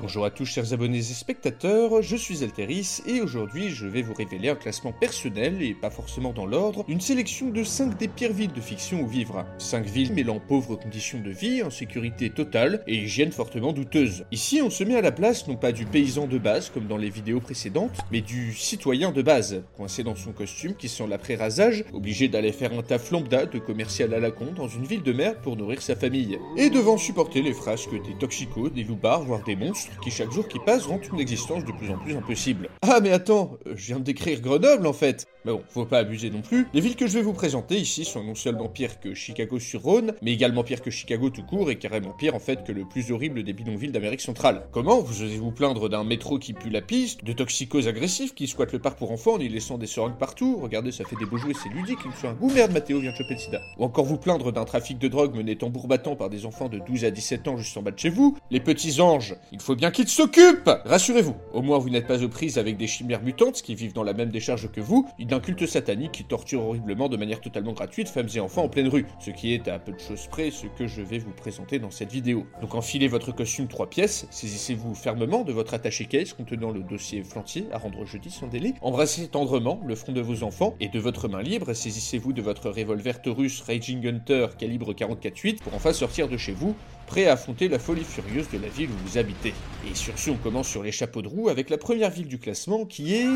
Bonjour 0.00 0.24
à 0.24 0.30
tous 0.30 0.44
chers 0.44 0.72
abonnés 0.72 0.98
et 0.98 1.02
spectateurs, 1.02 2.02
je 2.02 2.14
suis 2.14 2.44
Alteris 2.44 3.00
et 3.04 3.20
aujourd'hui 3.20 3.70
je 3.70 3.84
vais 3.84 4.02
vous 4.02 4.14
révéler 4.14 4.48
un 4.48 4.54
classement 4.54 4.92
personnel 4.92 5.60
et 5.60 5.74
pas 5.74 5.90
forcément 5.90 6.32
dans 6.32 6.46
l'ordre, 6.46 6.84
une 6.86 7.00
sélection 7.00 7.50
de 7.50 7.64
5 7.64 7.98
des 7.98 8.06
pires 8.06 8.32
villes 8.32 8.52
de 8.52 8.60
fiction 8.60 9.00
où 9.00 9.08
vivre. 9.08 9.44
5 9.58 9.84
villes 9.86 10.12
mêlant 10.12 10.38
pauvres 10.38 10.76
conditions 10.76 11.18
de 11.20 11.30
vie, 11.30 11.62
insécurité 11.62 12.30
totale 12.30 12.84
et 12.86 12.94
hygiène 12.94 13.32
fortement 13.32 13.72
douteuse. 13.72 14.24
Ici 14.30 14.60
on 14.62 14.70
se 14.70 14.84
met 14.84 14.94
à 14.94 15.00
la 15.00 15.10
place 15.10 15.48
non 15.48 15.56
pas 15.56 15.72
du 15.72 15.84
paysan 15.84 16.28
de 16.28 16.38
base 16.38 16.70
comme 16.70 16.86
dans 16.86 16.96
les 16.96 17.10
vidéos 17.10 17.40
précédentes, 17.40 17.98
mais 18.12 18.20
du 18.20 18.54
citoyen 18.54 19.10
de 19.10 19.22
base, 19.22 19.64
coincé 19.76 20.04
dans 20.04 20.14
son 20.14 20.30
costume 20.30 20.76
qui 20.76 20.88
sent 20.88 21.08
l'après-rasage, 21.08 21.84
obligé 21.92 22.28
d'aller 22.28 22.52
faire 22.52 22.72
un 22.72 22.84
taf 22.84 23.10
lambda 23.10 23.46
de 23.46 23.58
commercial 23.58 24.14
à 24.14 24.20
la 24.20 24.30
con 24.30 24.52
dans 24.54 24.68
une 24.68 24.84
ville 24.84 25.02
de 25.02 25.12
merde 25.12 25.38
pour 25.42 25.56
nourrir 25.56 25.82
sa 25.82 25.96
famille, 25.96 26.38
et 26.56 26.70
devant 26.70 26.98
supporter 26.98 27.42
les 27.42 27.52
frasques 27.52 28.00
des 28.06 28.14
toxicos, 28.16 28.72
des 28.72 28.84
loupards 28.84 29.24
voire 29.24 29.42
des 29.42 29.56
monstres 29.56 29.87
qui 30.02 30.10
chaque 30.10 30.32
jour 30.32 30.46
qui 30.48 30.58
passe 30.58 30.86
rend 30.86 31.00
une 31.12 31.20
existence 31.20 31.64
de 31.64 31.72
plus 31.72 31.90
en 31.90 31.98
plus 31.98 32.16
impossible. 32.16 32.68
Ah 32.82 33.00
mais 33.02 33.10
attends, 33.10 33.56
euh, 33.66 33.74
je 33.76 33.86
viens 33.86 33.98
de 33.98 34.04
décrire 34.04 34.40
Grenoble 34.40 34.86
en 34.86 34.92
fait 34.92 35.26
Mais 35.44 35.52
bon, 35.52 35.62
faut 35.68 35.84
pas 35.84 35.98
abuser 35.98 36.30
non 36.30 36.42
plus. 36.42 36.66
Les 36.74 36.80
villes 36.80 36.96
que 36.96 37.06
je 37.06 37.14
vais 37.14 37.22
vous 37.22 37.32
présenter 37.32 37.76
ici 37.76 38.04
sont 38.04 38.24
non 38.24 38.34
seulement 38.34 38.68
pires 38.68 39.00
que 39.00 39.14
Chicago-sur-Rhône, 39.14 40.14
mais 40.22 40.32
également 40.32 40.64
pires 40.64 40.82
que 40.82 40.90
Chicago 40.90 41.30
tout 41.30 41.42
court 41.42 41.70
et 41.70 41.76
carrément 41.76 42.12
pires 42.12 42.34
en 42.34 42.40
fait 42.40 42.64
que 42.64 42.72
le 42.72 42.84
plus 42.84 43.10
horrible 43.10 43.42
des 43.42 43.52
bidonvilles 43.52 43.92
d'Amérique 43.92 44.20
centrale. 44.20 44.66
Comment 44.72 45.00
vous 45.00 45.22
osez 45.22 45.38
vous 45.38 45.52
plaindre 45.52 45.88
d'un 45.88 46.04
métro 46.04 46.38
qui 46.38 46.52
pue 46.52 46.70
la 46.70 46.80
piste, 46.80 47.24
de 47.24 47.32
toxicos 47.32 47.86
agressifs 47.86 48.34
qui 48.34 48.46
squattent 48.46 48.72
le 48.72 48.78
parc 48.78 48.98
pour 48.98 49.10
enfants 49.10 49.34
en 49.34 49.38
y 49.38 49.48
laissant 49.48 49.78
des 49.78 49.86
seringues 49.86 50.18
partout? 50.18 50.58
Regardez, 50.60 50.92
ça 50.92 51.04
fait 51.04 51.16
des 51.16 51.26
beaux 51.26 51.38
jouets, 51.38 51.54
c'est 51.54 51.68
ludique, 51.68 51.98
il 52.04 52.10
me 52.10 52.14
fait 52.14 52.28
un 52.28 52.34
goût 52.34 52.50
merde 52.50 52.72
Mathéo 52.72 53.00
vient 53.00 53.12
de 53.12 53.16
choper 53.16 53.34
le 53.34 53.40
sida. 53.40 53.60
Ou 53.78 53.84
encore 53.84 54.04
vous 54.04 54.18
plaindre 54.18 54.52
d'un 54.52 54.64
trafic 54.64 54.98
de 54.98 55.08
drogue 55.08 55.36
mené 55.36 55.56
tambour 55.56 55.86
battant 55.86 56.16
par 56.16 56.30
des 56.30 56.46
enfants 56.46 56.68
de 56.68 56.78
12 56.78 57.04
à 57.04 57.10
17 57.10 57.48
ans 57.48 57.56
juste 57.56 57.76
en 57.76 57.82
bas 57.82 57.90
de 57.90 57.98
chez 57.98 58.10
vous 58.10 58.36
Les 58.50 58.60
petits 58.60 59.00
anges, 59.00 59.36
il 59.52 59.60
faut 59.60 59.74
bien 59.78 59.92
qu'ils 59.92 60.08
s'occupent 60.08 60.70
Rassurez-vous, 60.86 61.36
au 61.52 61.62
moins 61.62 61.78
vous 61.78 61.88
n'êtes 61.88 62.08
pas 62.08 62.24
aux 62.24 62.28
prises 62.28 62.58
avec 62.58 62.76
des 62.76 62.88
chimères 62.88 63.22
mutantes 63.22 63.62
qui 63.62 63.76
vivent 63.76 63.92
dans 63.92 64.02
la 64.02 64.12
même 64.12 64.30
décharge 64.30 64.68
que 64.72 64.80
vous, 64.80 65.08
ni 65.20 65.24
d'un 65.24 65.38
culte 65.38 65.66
satanique 65.66 66.10
qui 66.10 66.24
torture 66.24 66.64
horriblement 66.64 67.08
de 67.08 67.16
manière 67.16 67.40
totalement 67.40 67.74
gratuite 67.74 68.08
femmes 68.08 68.26
et 68.34 68.40
enfants 68.40 68.64
en 68.64 68.68
pleine 68.68 68.88
rue, 68.88 69.06
ce 69.20 69.30
qui 69.30 69.54
est 69.54 69.68
à 69.68 69.78
peu 69.78 69.92
de 69.92 70.00
choses 70.00 70.26
près 70.26 70.50
ce 70.50 70.66
que 70.66 70.88
je 70.88 71.00
vais 71.00 71.18
vous 71.18 71.30
présenter 71.30 71.78
dans 71.78 71.92
cette 71.92 72.10
vidéo. 72.10 72.44
Donc 72.60 72.74
enfilez 72.74 73.06
votre 73.06 73.30
costume 73.30 73.68
3 73.68 73.88
pièces, 73.88 74.26
saisissez-vous 74.30 74.96
fermement 74.96 75.44
de 75.44 75.52
votre 75.52 75.74
attaché 75.74 76.06
case 76.06 76.32
contenant 76.32 76.72
le 76.72 76.80
dossier 76.80 77.22
flantier 77.22 77.68
à 77.72 77.78
rendre 77.78 78.04
jeudi 78.04 78.30
sans 78.30 78.48
délai, 78.48 78.74
embrassez 78.82 79.28
tendrement 79.28 79.80
le 79.86 79.94
front 79.94 80.12
de 80.12 80.20
vos 80.20 80.42
enfants 80.42 80.74
et 80.80 80.88
de 80.88 80.98
votre 80.98 81.28
main 81.28 81.42
libre, 81.42 81.72
saisissez-vous 81.72 82.32
de 82.32 82.42
votre 82.42 82.68
revolver 82.68 83.22
Taurus 83.22 83.60
Raging 83.60 84.04
Hunter 84.08 84.48
calibre 84.58 84.92
44.8 84.92 85.58
pour 85.60 85.74
enfin 85.74 85.92
sortir 85.92 86.28
de 86.28 86.36
chez 86.36 86.52
vous 86.52 86.74
prêt 87.06 87.26
à 87.26 87.32
affronter 87.32 87.68
la 87.68 87.78
folie 87.78 88.04
furieuse 88.04 88.48
de 88.50 88.58
la 88.58 88.68
ville 88.68 88.90
où 88.90 89.08
vous 89.08 89.18
habitez. 89.18 89.54
Et 89.90 89.94
sur 89.94 90.18
ce, 90.18 90.30
on 90.30 90.36
commence 90.36 90.68
sur 90.68 90.82
les 90.82 90.92
chapeaux 90.92 91.22
de 91.22 91.28
roue 91.28 91.48
avec 91.48 91.70
la 91.70 91.78
première 91.78 92.10
ville 92.10 92.28
du 92.28 92.38
classement 92.38 92.84
qui 92.84 93.14
est 93.14 93.26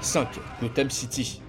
5, 0.00 0.28
Gotham 0.60 0.90
City. 0.90 1.42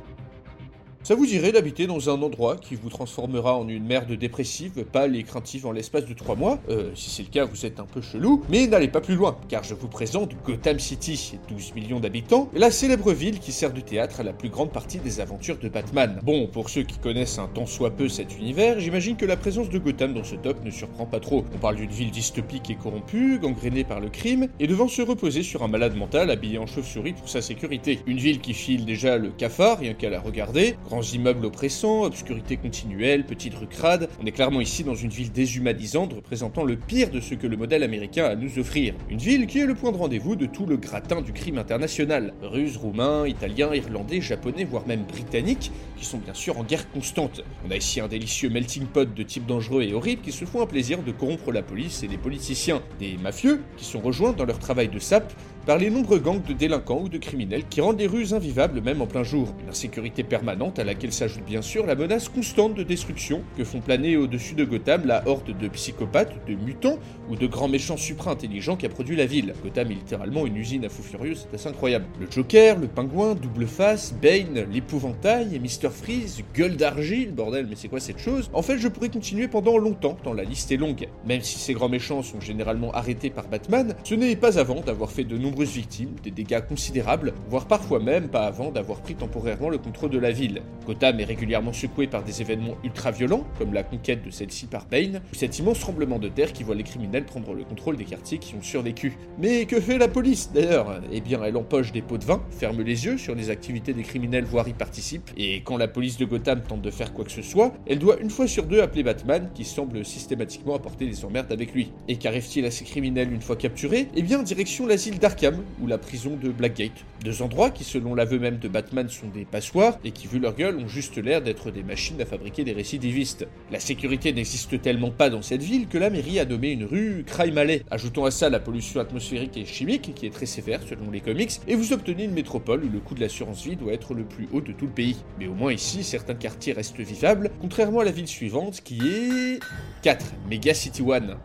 Ça 1.04 1.16
vous 1.16 1.26
dirait 1.26 1.52
d'habiter 1.52 1.86
dans 1.86 2.10
un 2.10 2.22
endroit 2.22 2.56
qui 2.56 2.76
vous 2.76 2.90
transformera 2.90 3.58
en 3.58 3.68
une 3.68 3.84
merde 3.84 4.14
dépressive, 4.14 4.86
pâle 4.90 5.18
et 5.18 5.24
craintive 5.24 5.66
en 5.66 5.74
l'espace 5.74 6.06
de 6.06 6.14
3 6.14 6.38
mois? 6.38 6.60
Euh, 6.70 6.92
Si 6.96 7.10
c'est 7.10 7.24
le 7.24 7.28
cas, 7.28 7.44
vous 7.44 7.66
êtes 7.66 7.82
un 7.82 7.86
peu 7.86 8.00
chelou, 8.02 8.42
mais 8.48 8.68
n'allez 8.68 8.88
pas 8.88 9.02
plus 9.02 9.16
loin, 9.16 9.36
car 9.50 9.66
je 9.66 9.74
vous 9.74 9.90
présente 9.90 10.32
Gotham 10.46 10.80
City, 10.80 11.38
12 11.50 11.76
millions 11.76 12.00
d'habitants, 12.00 12.48
la 12.54 12.72
célèbre 12.72 13.12
ville 13.12 13.40
qui 13.40 13.52
sert 13.52 13.74
de 13.74 13.82
théâtre 13.82 14.22
à 14.22 14.24
la 14.24 14.32
plus 14.32 14.48
grande 14.48 14.72
partie 14.72 15.00
des 15.00 15.20
aventures 15.20 15.58
de 15.58 15.68
Batman. 15.68 16.22
Bon, 16.24 16.48
pour 16.48 16.70
ceux 16.70 16.84
qui 16.84 16.98
connaissent 17.00 17.38
un 17.38 17.50
tant 17.54 17.66
soit 17.66 17.92
peu 17.92 18.08
cet 18.08 18.38
univers, 18.38 18.80
j'imagine 18.80 19.18
que 19.18 19.26
la 19.26 19.36
présence 19.36 19.70
de 19.70 19.80
Gotham 19.80 20.14
dans 20.14 20.24
ce 20.24 20.36
top 20.36 20.64
ne 20.64 20.72
surprend 20.72 21.06
pas 21.06 21.20
trop. 21.20 21.44
On 21.54 21.58
parle 21.58 21.76
d'une 21.76 21.92
ville 21.92 22.12
dystopique 22.12 22.70
et 22.70 22.76
corrompue, 22.76 23.40
gangrénée 23.40 23.84
par 23.84 24.00
le 24.00 24.08
crime, 24.08 24.48
et 24.62 24.68
devant 24.68 24.88
se 24.88 25.02
reposer 25.02 25.44
sur 25.44 25.64
un 25.64 25.68
malade 25.68 25.98
mental 25.98 26.30
habillé 26.32 26.60
en 26.60 26.66
chauve-souris 26.66 27.12
pour 27.12 27.28
sa 27.28 27.42
sécurité. 27.42 28.00
Une 28.08 28.20
ville 28.20 28.40
qui 28.40 28.54
file 28.54 28.86
déjà 28.86 29.18
le 29.18 29.32
cafard, 29.32 29.80
rien 29.80 29.96
qu'à 29.96 30.10
la 30.10 30.22
regarder, 30.22 30.78
grands 30.94 31.02
immeubles 31.02 31.48
oppressants, 31.48 32.04
obscurité 32.04 32.56
continuelle, 32.56 33.26
petites 33.26 33.56
rues 33.56 33.66
crades. 33.66 34.10
On 34.22 34.28
est 34.28 34.32
clairement 34.32 34.62
ici 34.62 34.84
dans 34.84 34.94
une 34.94 35.10
ville 35.10 35.32
déshumanisante 35.32 36.14
représentant 36.14 36.64
le 36.64 36.76
pire 36.76 37.10
de 37.10 37.20
ce 37.20 37.34
que 37.34 37.48
le 37.48 37.58
modèle 37.58 37.82
américain 37.82 38.26
a 38.26 38.34
à 38.34 38.36
nous 38.36 38.60
offrir. 38.60 38.94
Une 39.10 39.18
ville 39.18 39.48
qui 39.48 39.58
est 39.58 39.66
le 39.66 39.74
point 39.74 39.92
de 39.92 39.98
rendez-vous 39.98 40.36
de 40.36 40.46
tout 40.46 40.68
le 40.68 40.78
gratin 40.78 41.24
du 41.24 41.34
crime 41.34 41.58
international. 41.58 42.36
Russes, 42.44 42.78
roumains, 42.78 43.28
italiens, 43.28 43.74
irlandais, 43.74 44.22
japonais, 44.22 44.66
voire 44.66 44.86
même 44.86 45.04
britanniques, 45.06 45.72
qui 45.98 46.06
sont 46.06 46.20
bien 46.20 46.36
sûr 46.36 46.60
en 46.60 46.64
guerre 46.64 46.88
constante. 46.92 47.42
On 47.68 47.72
a 47.72 47.76
ici 47.76 48.00
un 48.00 48.08
délicieux 48.08 48.52
melting 48.52 48.86
pot 48.86 49.12
de 49.12 49.24
types 49.24 49.48
dangereux 49.48 49.82
et 49.82 49.96
horribles 49.96 50.22
qui 50.22 50.32
se 50.32 50.46
font 50.46 50.62
un 50.62 50.68
plaisir 50.68 51.02
de 51.02 51.12
corrompre 51.12 51.52
la 51.52 51.64
police 51.64 52.04
et 52.04 52.08
les 52.08 52.20
politiciens. 52.20 52.84
Des 53.00 53.18
mafieux 53.18 53.62
qui 53.78 53.86
sont 53.86 54.00
rejoints 54.00 54.34
dans 54.34 54.46
leur 54.46 54.60
travail 54.60 54.90
de 54.90 55.00
sape 55.00 55.34
par 55.66 55.78
les 55.78 55.90
nombreux 55.90 56.20
gangs 56.20 56.42
de 56.42 56.54
délinquants 56.54 57.02
ou 57.04 57.10
de 57.10 57.18
criminels 57.18 57.64
qui 57.70 57.80
rendent 57.80 58.00
les 58.00 58.08
rues 58.08 58.34
invivables 58.34 58.82
même 58.82 59.02
en 59.02 59.06
plein 59.06 59.24
jour. 59.24 59.54
Une 59.64 59.70
insécurité 59.70 60.24
permanente 60.24 60.78
à 60.80 60.84
laquelle 60.84 61.14
s'ajoute 61.14 61.46
bien 61.46 61.62
sûr 61.62 61.86
la 61.86 61.96
menace 61.96 62.28
constante 62.28 62.76
de 62.76 62.84
destruction 62.84 63.42
que 63.58 63.64
font 63.64 63.80
planer 63.80 64.18
au-dessus 64.18 64.56
de 64.56 64.66
Gotham 64.66 65.06
la 65.06 65.28
horde 65.28 65.58
de 65.58 65.68
psychopathes, 65.70 66.34
de 66.48 66.56
mutants 66.56 67.00
ou 67.30 67.36
de 67.36 67.48
grands 67.48 67.70
méchants 67.70 67.98
supra-intelligents 67.98 68.76
qui 68.76 68.86
a 68.86 68.90
produit 68.90 69.16
la 69.16 69.26
ville. 69.26 69.54
Gotham 69.64 69.92
est 69.92 69.96
littéralement 69.96 70.46
une 70.46 70.58
usine 70.58 70.84
à 70.86 70.90
fous 70.90 71.04
furieux, 71.04 71.36
c'est 71.36 71.54
assez 71.54 71.70
incroyable. 71.70 72.06
Le 72.20 72.28
Joker, 72.30 72.78
le 72.78 72.88
Pingouin, 72.88 73.36
Double 73.36 73.68
Face, 73.68 74.14
Bane, 74.22 74.66
l'Épouvantail 74.72 75.60
Mr. 75.60 75.90
Freeze, 75.90 76.44
Gueule 76.54 76.76
d'Argile, 76.76 77.32
bordel 77.32 77.68
mais 77.70 77.76
c'est 77.76 77.88
quoi 77.88 78.00
cette 78.00 78.20
chose? 78.20 78.50
En 78.54 78.62
fait 78.62 78.78
je 78.78 78.90
pourrais 78.90 79.10
continuer 79.10 79.48
pendant 79.48 79.78
longtemps, 79.78 80.18
tant 80.22 80.34
la 80.34 80.44
liste 80.44 80.72
est 80.72 80.78
longue. 80.78 81.08
Même 81.26 81.42
si 81.42 81.58
ces 81.58 81.74
grands 81.74 81.90
méchants 81.90 82.22
sont 82.22 82.42
généralement 82.42 82.92
arrêtés 82.92 83.30
par 83.30 83.48
Batman, 83.48 83.96
ce 84.04 84.16
n'est 84.16 84.36
pas 84.36 84.60
avant 84.60 84.82
d'avoir 84.82 85.12
fait 85.12 85.24
de 85.24 85.38
nombreuses 85.54 85.76
victimes, 85.76 86.16
des 86.24 86.32
dégâts 86.32 86.62
considérables, 86.68 87.32
voire 87.48 87.68
parfois 87.68 88.00
même 88.00 88.28
pas 88.28 88.48
avant 88.48 88.72
d'avoir 88.72 89.02
pris 89.02 89.14
temporairement 89.14 89.70
le 89.70 89.78
contrôle 89.78 90.10
de 90.10 90.18
la 90.18 90.32
ville. 90.32 90.64
Gotham 90.88 91.20
est 91.20 91.26
régulièrement 91.26 91.74
secoué 91.74 92.08
par 92.08 92.24
des 92.24 92.42
événements 92.42 92.76
ultra-violents, 92.84 93.46
comme 93.60 93.72
la 93.72 93.84
conquête 93.84 94.26
de 94.26 94.32
celle-ci 94.32 94.66
par 94.66 94.88
Bane, 94.88 95.22
ou 95.32 95.36
cet 95.36 95.60
immense 95.60 95.80
tremblement 95.80 96.18
de 96.18 96.28
terre 96.28 96.54
qui 96.54 96.64
voit 96.64 96.74
les 96.74 96.84
criminels 96.84 97.26
prendre 97.26 97.54
le 97.54 97.64
contrôle 97.64 97.98
des 97.98 98.04
quartiers 98.04 98.40
qui 98.40 98.56
ont 98.56 98.64
survécu. 98.64 99.14
Mais 99.40 99.66
que 99.66 99.80
fait 99.80 100.00
la 100.00 100.08
police 100.08 100.50
d'ailleurs? 100.52 101.02
Eh 101.12 101.22
bien, 101.22 101.44
elle 101.44 101.56
empoche 101.56 101.92
des 101.92 102.02
pots 102.02 102.18
de 102.18 102.26
vin, 102.26 102.42
ferme 102.50 102.82
les 102.82 103.06
yeux 103.06 103.20
sur 103.20 103.36
les 103.36 103.52
activités 103.52 103.94
des 103.94 104.02
criminels, 104.02 104.46
voire 104.46 104.68
y 104.68 104.74
participe, 104.74 105.30
et 105.38 105.62
quand 105.62 105.78
la 105.78 105.88
police 105.88 106.18
de 106.18 106.26
Gotham 106.26 106.62
tente 106.62 106.82
de 106.82 106.90
faire 106.90 107.14
quoi 107.14 107.26
que 107.26 107.32
ce 107.32 107.44
soit, 107.44 107.74
elle 107.86 108.00
doit 108.00 108.20
une 108.20 108.32
fois 108.32 108.48
sur 108.48 108.66
deux 108.66 108.82
appeler 108.82 109.04
Batman, 109.04 109.52
qui 109.54 109.66
semble 109.66 110.04
systématiquement 110.04 110.74
apporter 110.74 111.06
des 111.06 111.24
emmerdes 111.26 111.52
avec 111.52 111.76
lui. 111.76 111.92
Et 112.08 112.16
qu'arrive-t-il 112.16 112.66
à 112.66 112.72
ces 112.72 112.86
criminels 112.86 113.32
une 113.32 113.42
fois 113.42 113.56
capturés? 113.56 114.08
Eh 114.16 114.24
bien, 114.24 114.42
direction 114.42 114.88
l'asile 114.88 115.20
d'Arkham, 115.20 115.43
ou 115.82 115.88
la 115.88 115.98
prison 115.98 116.38
de 116.42 116.50
Blackgate. 116.50 117.06
Deux 117.24 117.42
endroits 117.42 117.70
qui, 117.70 117.84
selon 117.84 118.16
l'aveu 118.16 118.40
même 118.40 118.58
de 118.58 118.68
Batman, 118.68 119.10
sont 119.10 119.28
des 119.28 119.46
passoires, 119.46 119.98
et 120.04 120.12
qui, 120.12 120.28
vu 120.28 120.40
leur 120.40 120.56
gueule, 120.56 120.78
ont 120.78 120.88
juste 120.88 121.18
l'air 121.18 121.42
d'être 121.42 121.72
des 121.72 121.84
machines 121.84 122.22
à 122.22 122.26
fabriquer 122.26 122.64
des 122.64 122.74
récidivistes. 122.74 123.48
La 123.72 123.80
sécurité 123.80 124.34
n'existe 124.34 124.82
tellement 124.82 125.12
pas 125.12 125.30
dans 125.30 125.42
cette 125.42 125.64
ville 125.64 125.88
que 125.88 125.98
la 125.98 126.10
mairie 126.10 126.40
a 126.40 126.46
nommé 126.46 126.72
une 126.72 126.86
rue 126.86 127.24
Crime 127.26 127.58
Alley. 127.58 127.84
Ajoutons 127.92 128.26
à 128.26 128.32
ça 128.32 128.50
la 128.50 128.60
pollution 128.60 129.00
atmosphérique 129.00 129.58
et 129.58 129.66
chimique, 129.66 130.14
qui 130.16 130.26
est 130.26 130.34
très 130.34 130.46
sévère 130.46 130.82
selon 130.88 131.12
les 131.12 131.22
comics, 131.22 131.60
et 131.68 131.76
vous 131.76 131.94
obtenez 131.94 132.26
une 132.26 132.34
métropole 132.34 132.84
où 132.84 132.90
le 132.90 133.00
coût 133.00 133.16
de 133.16 133.22
l'assurance 133.22 133.64
vie 133.64 133.76
doit 133.76 133.94
être 133.94 134.14
le 134.14 134.24
plus 134.24 134.48
haut 134.52 134.62
de 134.62 134.72
tout 134.72 134.86
le 134.86 134.92
pays. 134.92 135.18
Mais 135.40 135.48
au 135.48 135.54
moins 135.54 135.74
ici, 135.74 136.04
certains 136.04 136.36
quartiers 136.36 136.74
restent 136.74 137.00
vivables, 137.00 137.52
contrairement 137.62 138.00
à 138.00 138.06
la 138.06 138.12
ville 138.12 138.28
suivante 138.28 138.82
qui 138.82 139.00
est... 139.00 139.60
4. 140.02 140.26
Mega 140.50 140.74
City 140.74 141.02
One. 141.02 141.38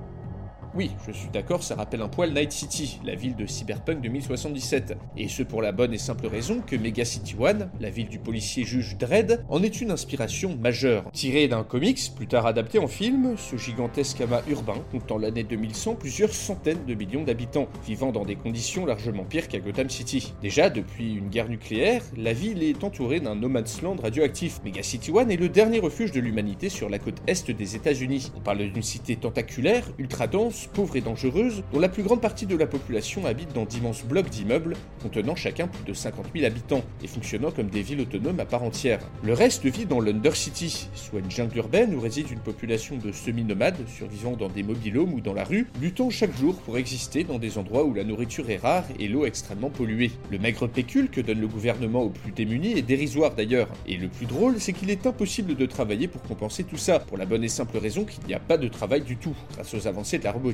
Oui, 0.74 0.90
je 1.06 1.12
suis 1.12 1.30
d'accord, 1.30 1.62
ça 1.62 1.74
rappelle 1.74 2.02
un 2.02 2.08
poil 2.08 2.32
Night 2.32 2.52
City, 2.52 3.00
la 3.02 3.14
ville 3.14 3.34
de 3.34 3.46
Cyberpunk 3.46 4.02
2077. 4.02 4.96
Et 5.16 5.28
ce 5.28 5.42
pour 5.42 5.62
la 5.62 5.72
bonne 5.72 5.94
et 5.94 5.98
simple 5.98 6.26
raison 6.26 6.60
que 6.60 6.76
Mega 6.76 7.04
City 7.04 7.34
One, 7.38 7.70
la 7.80 7.88
ville 7.88 8.08
du 8.08 8.18
policier 8.18 8.64
juge 8.64 8.98
Dredd, 8.98 9.44
en 9.48 9.62
est 9.62 9.80
une 9.80 9.90
inspiration 9.90 10.56
majeure. 10.60 11.10
Tiré 11.12 11.48
d'un 11.48 11.64
comics, 11.64 12.12
plus 12.14 12.26
tard 12.26 12.46
adapté 12.46 12.78
en 12.78 12.86
film, 12.86 13.36
ce 13.38 13.56
gigantesque 13.56 14.20
amas 14.20 14.42
urbain 14.48 14.74
compte 14.92 15.10
en 15.10 15.18
l'année 15.18 15.42
2100 15.42 15.94
plusieurs 15.94 16.34
centaines 16.34 16.84
de 16.86 16.94
millions 16.94 17.24
d'habitants, 17.24 17.68
vivant 17.86 18.12
dans 18.12 18.24
des 18.24 18.36
conditions 18.36 18.84
largement 18.84 19.24
pires 19.24 19.48
qu'à 19.48 19.60
Gotham 19.60 19.88
City. 19.88 20.34
Déjà, 20.42 20.68
depuis 20.68 21.14
une 21.14 21.28
guerre 21.28 21.48
nucléaire, 21.48 22.02
la 22.16 22.34
ville 22.34 22.62
est 22.62 22.84
entourée 22.84 23.20
d'un 23.20 23.34
no 23.34 23.48
man's 23.48 23.80
land 23.80 23.96
radioactif. 24.02 24.60
Mega 24.64 24.82
City 24.82 25.10
One 25.10 25.30
est 25.30 25.36
le 25.36 25.48
dernier 25.48 25.78
refuge 25.78 26.12
de 26.12 26.20
l'humanité 26.20 26.68
sur 26.68 26.90
la 26.90 26.98
côte 26.98 27.22
est 27.26 27.50
des 27.50 27.76
États-Unis. 27.76 28.32
On 28.36 28.40
parle 28.40 28.58
d'une 28.58 28.82
cité 28.82 29.16
tentaculaire, 29.16 29.84
ultra 29.98 30.26
dense, 30.26 30.57
pauvre 30.66 30.96
et 30.96 31.00
dangereuse, 31.00 31.62
dont 31.72 31.78
la 31.78 31.88
plus 31.88 32.02
grande 32.02 32.20
partie 32.20 32.46
de 32.46 32.56
la 32.56 32.66
population 32.66 33.25
habite 33.26 33.55
dans 33.55 33.64
d'immenses 33.64 34.05
blocs 34.05 34.28
d'immeubles 34.28 34.75
contenant 35.02 35.37
chacun 35.37 35.69
plus 35.69 35.84
de 35.84 35.93
50 35.93 36.26
000 36.34 36.46
habitants 36.46 36.82
et 37.02 37.06
fonctionnant 37.06 37.50
comme 37.50 37.69
des 37.69 37.82
villes 37.82 38.00
autonomes 38.00 38.40
à 38.40 38.44
part 38.44 38.62
entière. 38.62 39.00
Le 39.22 39.32
reste 39.32 39.66
vit 39.66 39.87
dans 39.87 40.00
l'Undercity, 40.00 40.88
soit 40.94 41.20
une 41.20 41.31
jungle 41.31 41.58
urbaine 41.58 41.94
où 41.94 42.00
réside 42.00 42.31
une 42.31 42.40
population 42.40 42.96
de 42.96 43.12
semi-nomades 43.12 43.76
survivant 43.87 44.32
dans 44.32 44.49
des 44.49 44.62
mobilhomes 44.62 45.14
ou 45.14 45.20
dans 45.20 45.34
la 45.34 45.44
rue, 45.44 45.66
luttant 45.81 46.10
chaque 46.10 46.37
jour 46.37 46.56
pour 46.56 46.78
exister 46.78 47.25
dans 47.25 47.38
des 47.38 47.58
endroits 47.58 47.84
où 47.84 47.94
la 47.94 48.04
nourriture 48.04 48.50
est 48.50 48.56
rare 48.56 48.84
et 48.99 49.08
l'eau 49.08 49.26
extrêmement 49.26 49.70
polluée. 49.70 50.11
Le 50.31 50.38
maigre 50.38 50.66
pécule 50.66 51.11
que 51.11 51.20
donne 51.20 51.40
le 51.40 51.49
gouvernement 51.49 52.02
aux 52.02 52.11
plus 52.11 52.32
démunis 52.32 52.78
est 52.78 52.82
dérisoire 52.82 53.34
d'ailleurs, 53.34 53.69
et 53.87 53.96
le 53.96 54.08
plus 54.08 54.26
drôle 54.26 54.56
c'est 54.58 54.72
qu'il 54.72 54.90
est 54.90 55.06
impossible 55.06 55.54
de 55.54 55.66
travailler 55.66 56.08
pour 56.08 56.22
compenser 56.22 56.64
tout 56.64 56.76
ça, 56.76 56.99
pour 56.99 57.16
la 57.16 57.26
bonne 57.26 57.44
et 57.44 57.49
simple 57.49 57.78
raison 57.78 58.04
qu'il 58.04 58.25
n'y 58.26 58.34
a 58.34 58.40
pas 58.40 58.56
de 58.56 58.69
travail 58.69 59.02
du 59.02 59.16
tout, 59.16 59.34
grâce 59.52 59.75
aux 59.75 59.87
avancées 59.87 60.19
de 60.19 60.25
la 60.25 60.32
robotique. 60.32 60.47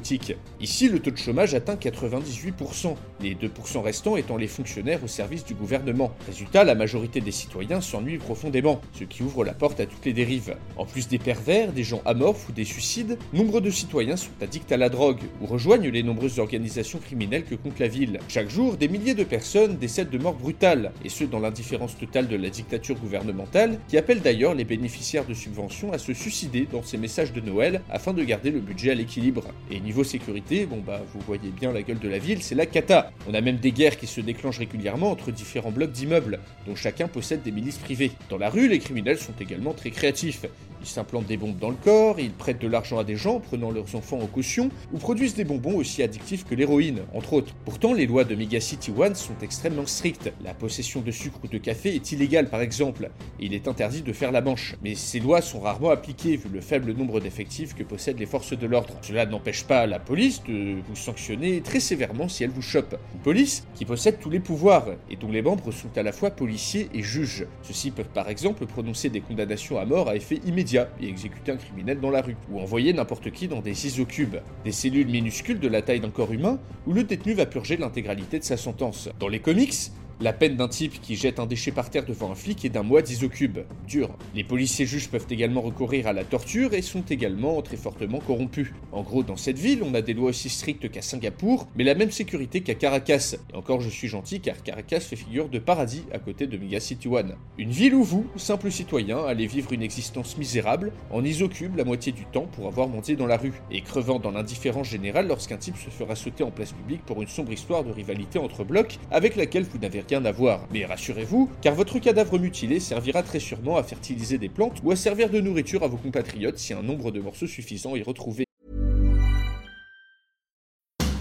Ici, 0.61 0.89
le 0.89 0.99
taux 0.99 1.11
de 1.11 1.17
chômage 1.17 1.55
atteint 1.55 1.75
98%, 1.75 2.97
les 3.21 3.35
2% 3.35 3.81
restants 3.81 4.17
étant 4.17 4.37
les 4.37 4.49
fonctionnaires 4.49 5.03
au 5.05 5.09
service 5.09 5.45
du 5.45 5.55
gouvernement. 5.55 6.13
Résultat, 6.27 6.65
la 6.65 6.75
majorité 6.75 7.21
des 7.21 7.31
citoyens 7.31 7.81
s'ennuient 7.81 8.19
profondément, 8.19 8.81
ce 8.93 9.05
qui 9.05 9.23
ouvre 9.23 9.45
la 9.45 9.55
porte 9.55 9.81
à 9.81 9.87
toutes 9.87 10.05
les 10.05 10.13
dérives. 10.13 10.57
En 10.77 10.85
plus 10.85 11.09
des 11.09 11.19
pervers, 11.19 11.73
des 11.73 11.85
gens 11.85 12.03
amorphes 12.05 12.49
ou 12.49 12.53
des 12.53 12.65
suicides, 12.65 13.19
nombre 13.33 13.61
de 13.61 13.71
citoyens 13.71 14.17
sont 14.17 14.31
addicts 14.41 14.73
à 14.73 14.77
la 14.77 14.89
drogue 14.89 15.21
ou 15.41 15.47
rejoignent 15.47 15.91
les 15.91 16.03
nombreuses 16.03 16.39
organisations 16.39 16.99
criminelles 16.99 17.45
que 17.45 17.55
compte 17.55 17.79
la 17.79 17.89
ville. 17.89 18.19
Chaque 18.29 18.51
jour, 18.51 18.77
des 18.77 18.89
milliers 18.89 19.15
de 19.15 19.25
personnes 19.25 19.77
décèdent 19.77 20.11
de 20.11 20.19
mort 20.19 20.35
brutale, 20.35 20.93
et 21.05 21.09
ce 21.09 21.25
dans 21.25 21.41
l'indifférence 21.41 21.97
totale 21.97 22.29
de 22.29 22.37
la 22.37 22.51
dictature 22.51 22.97
gouvernementale, 22.97 23.79
qui 23.89 23.97
appelle 23.97 24.21
d'ailleurs 24.21 24.55
les 24.55 24.65
bénéficiaires 24.65 25.27
de 25.27 25.35
subventions 25.35 25.93
à 25.93 25.99
se 25.99 26.13
suicider 26.13 26.67
dans 26.71 26.83
ces 26.83 26.99
messages 26.99 27.33
de 27.33 27.41
Noël 27.41 27.83
afin 27.91 28.13
de 28.13 28.25
garder 28.25 28.51
le 28.51 28.61
budget 28.61 28.91
à 28.91 28.95
l'équilibre. 28.95 29.45
Niveau 29.85 30.03
sécurité, 30.03 30.67
bon 30.67 30.83
bah 30.85 31.01
vous 31.13 31.21
voyez 31.21 31.51
bien 31.51 31.73
la 31.73 31.83
gueule 31.83 32.01
de 32.01 32.09
la 32.09 32.19
ville, 32.19 32.43
c'est 32.43 32.55
la 32.55 32.67
cata. 32.67 33.13
On 33.29 33.35
a 33.35 33.41
même 33.41 33.59
des 33.59 33.71
guerres 33.71 33.97
qui 33.97 34.07
se 34.07 34.21
déclenchent 34.21 34.59
régulièrement 34.59 35.11
entre 35.11 35.31
différents 35.31 35.71
blocs 35.71 35.93
d'immeubles, 35.93 36.41
dont 36.67 36.75
chacun 36.75 37.07
possède 37.07 37.43
des 37.43 37.53
milices 37.53 37.79
privées. 37.79 38.13
Dans 38.31 38.39
la 38.39 38.51
rue, 38.51 38.69
les 38.69 38.81
criminels 38.81 39.19
sont 39.19 39.35
également 39.39 39.75
très 39.75 39.91
créatifs. 39.91 40.47
Ils 40.81 40.89
s'implantent 40.89 41.27
des 41.27 41.39
bombes 41.39 41.59
dans 41.59 41.71
le 41.71 41.77
corps, 41.77 42.21
ils 42.21 42.31
prêtent 42.31 42.61
de 42.61 42.69
l'argent 42.69 42.99
à 42.99 43.05
des 43.05 43.17
gens 43.17 43.41
prenant 43.41 43.71
leurs 43.71 43.95
enfants 43.95 44.19
en 44.21 44.27
caution, 44.27 44.69
ou 44.93 44.99
produisent 44.99 45.35
des 45.35 45.45
bonbons 45.45 45.77
aussi 45.77 46.03
addictifs 46.03 46.45
que 46.45 46.55
l'héroïne, 46.55 47.01
entre 47.15 47.33
autres. 47.33 47.55
Pourtant, 47.65 47.95
les 47.95 48.07
lois 48.07 48.25
de 48.25 48.35
Mega 48.35 48.61
City 48.61 48.93
One 48.95 49.15
sont 49.15 49.37
extrêmement 49.41 49.87
strictes. 49.87 50.31
La 50.45 50.53
possession 50.53 51.01
de 51.01 51.11
sucre 51.11 51.39
ou 51.43 51.49
de 51.49 51.57
café 51.57 51.95
est 51.95 52.13
illégale 52.13 52.51
par 52.51 52.61
exemple, 52.61 53.09
et 53.41 53.47
il 53.47 53.55
est 53.55 53.67
interdit 53.67 54.03
de 54.03 54.13
faire 54.13 54.31
la 54.31 54.43
manche. 54.43 54.77
Mais 54.83 54.95
ces 54.95 55.21
lois 55.21 55.41
sont 55.41 55.61
rarement 55.61 55.89
appliquées 55.89 56.37
vu 56.37 56.51
le 56.53 56.61
faible 56.61 56.93
nombre 56.93 57.19
d'effectifs 57.19 57.75
que 57.75 57.83
possèdent 57.83 58.19
les 58.19 58.27
forces 58.27 58.53
de 58.53 58.67
l'ordre. 58.67 58.95
Cela 59.01 59.25
n'empêche 59.25 59.65
pas 59.65 59.74
la 59.75 59.99
police 59.99 60.43
de 60.45 60.77
vous 60.89 60.97
sanctionner 60.97 61.61
très 61.61 61.81
sévèrement 61.81 62.29
si 62.29 62.45
elle 62.45 62.51
vous 62.51 62.63
chope. 62.63 62.97
Une 63.15 63.21
police 63.21 63.67
qui 63.75 63.85
possède 63.85 64.21
tous 64.21 64.31
les 64.31 64.41
pouvoirs, 64.41 64.87
et 65.11 65.17
dont 65.17 65.31
les 65.31 65.43
membres 65.43 65.73
sont 65.73 65.91
à 65.97 66.03
la 66.03 66.13
fois 66.13 66.31
policiers 66.31 66.89
et 66.95 67.03
juges. 67.03 67.47
Ceux-ci 67.63 67.91
peuvent 67.91 68.09
par 68.15 68.29
exemple 68.29 68.67
prononcer 68.67 69.09
des 69.09 69.21
condamnations 69.21 69.79
à 69.79 69.85
mort 69.85 70.09
à 70.09 70.17
effet 70.17 70.41
immédiat 70.47 70.89
et 71.01 71.09
exécuter 71.09 71.53
un 71.53 71.57
criminel 71.57 72.01
dans 72.01 72.11
la 72.11 72.23
rue, 72.23 72.37
ou 72.51 72.61
envoyer 72.61 72.93
n'importe 72.93 73.31
qui 73.31 73.49
dans 73.49 73.61
des 73.61 73.87
isocubes, 73.87 74.37
des 74.65 74.73
cellules 74.73 75.09
minuscules 75.09 75.61
de 75.61 75.69
la 75.69 75.83
taille 75.83 76.01
d'un 76.01 76.11
corps 76.11 76.33
humain, 76.33 76.59
où 76.87 76.93
le 76.93 77.05
détenu 77.05 77.35
va 77.35 77.47
purger 77.47 77.77
l'intégralité 77.77 78.39
de 78.39 78.45
sa 78.45 78.57
sentence. 78.57 79.09
Dans 79.19 79.29
les 79.29 79.41
comics, 79.41 79.75
la 80.21 80.33
peine 80.33 80.57
d'un 80.57 80.69
type 80.69 81.01
qui 81.01 81.17
jette 81.17 81.41
un 81.41 81.47
déchet 81.47 81.73
par 81.73 81.91
terre 81.91 82.05
devant 82.05 82.31
un 82.31 82.35
flic 82.35 82.65
est 82.65 82.69
d'un 82.69 82.85
mois 82.85 83.03
d'isocube. 83.03 83.59
Dur. 83.87 84.11
Les 84.35 84.45
policiers 84.45 84.87
juges 84.87 85.09
peuvent 85.09 85.27
également 85.29 85.61
recourir 85.61 86.07
à 86.07 86.13
la 86.13 86.25
torture 86.25 86.73
et 86.73 86.83
sont 86.83 87.03
également 87.03 87.61
très 87.63 87.77
fortement 87.77 88.21
corrompus. 88.21 88.69
En 88.93 89.03
gros, 89.03 89.25
dans 89.25 89.37
cette 89.37 89.59
ville, 89.59 89.83
on 89.83 89.93
a 89.95 90.03
des 90.03 90.15
lois 90.15 90.31
aussi 90.31 90.49
strictes 90.49 90.89
qu'à 90.89 91.03
Singapour, 91.03 91.67
mais 91.77 91.83
la 91.83 91.95
même 91.95 92.13
sécurité 92.13 92.61
qu'à 92.61 92.75
Caracas. 92.75 93.35
Et 93.53 93.57
encore, 93.57 93.81
je 93.81 93.91
suis 93.91 94.07
gentil 94.07 94.41
car 94.41 94.63
Caracas 94.63 95.01
fait 95.01 95.17
figure 95.17 95.49
de 95.49 95.59
paradis 95.59 96.05
à 96.13 96.21
côté 96.21 96.47
de 96.47 96.57
Mega 96.57 96.79
City 96.79 97.09
One. 97.09 97.35
Une 97.59 97.71
ville 97.71 97.95
où 97.95 98.05
vous, 98.05 98.27
simple 98.37 98.71
citoyen, 98.71 99.25
allez 99.25 99.47
vivre 99.47 99.73
une 99.73 99.83
existence 99.83 100.39
misérable, 100.39 100.93
en 101.11 101.25
isocube 101.25 101.77
la 101.77 101.85
moitié 101.85 102.13
du 102.13 102.25
temps 102.27 102.47
pour 102.53 102.69
avoir 102.69 102.89
monté 102.89 103.17
dans 103.17 103.27
la 103.27 103.37
rue, 103.37 103.55
et 103.71 103.81
crevant 103.81 104.21
dans 104.21 104.31
l'indifférence 104.31 104.89
générale 104.89 105.27
lorsqu'un 105.27 105.57
type 105.57 105.77
se 105.77 105.91
fera 105.91 106.15
sauter 106.15 106.45
en 106.45 106.51
place 106.53 106.73
publique 106.73 107.05
pour 107.05 107.21
une 107.21 107.29
sombre 107.29 107.53
histoire 107.53 107.83
de 107.83 107.91
rivalité 107.91 108.39
entre 108.39 108.63
blocs 108.63 108.99
avec 109.11 109.37
laquelle 109.37 109.65
vous 109.65 109.79
n'avez 109.79 110.04
rien 110.09 110.25
à 110.25 110.33
voir. 110.33 110.61
Mais 110.71 110.85
rassurez-vous, 110.85 111.51
car 111.63 111.75
votre 111.75 111.99
cadavre 111.99 112.39
mutilé 112.39 112.81
servira 112.81 113.23
très 113.23 113.41
sûrement 113.41 113.77
à 113.77 113.83
fertiliser 113.83 114.39
des 114.39 114.49
plantes 114.49 114.81
ou 114.83 114.91
à 114.91 114.97
servir 114.97 115.31
de 115.31 115.41
nourriture 115.41 115.83
à 115.83 115.89
vos 115.89 115.97
compatriotes 115.97 116.59
si 116.59 116.73
un 116.73 116.83
nombre 116.83 117.11
de 117.11 117.21
morceaux 117.21 117.47
suffisant 117.47 117.97
est 117.97 118.03
retrouvé. 118.03 118.45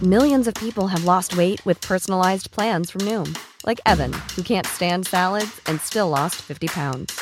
Millions 0.01 0.47
of 0.47 0.53
people 0.56 0.89
have 0.89 1.06
lost 1.06 1.38
weight 1.38 1.65
with 1.65 1.80
personalized 1.80 2.51
plans 2.51 2.91
from 2.91 3.01
Noom, 3.06 3.38
like 3.65 3.80
Evan, 3.85 4.12
who 4.35 4.44
can't 4.44 4.68
stand 4.68 5.07
salads 5.07 5.62
and 5.68 5.79
still 5.79 6.09
lost 6.09 6.36
50 6.41 6.68
pounds. 6.68 7.18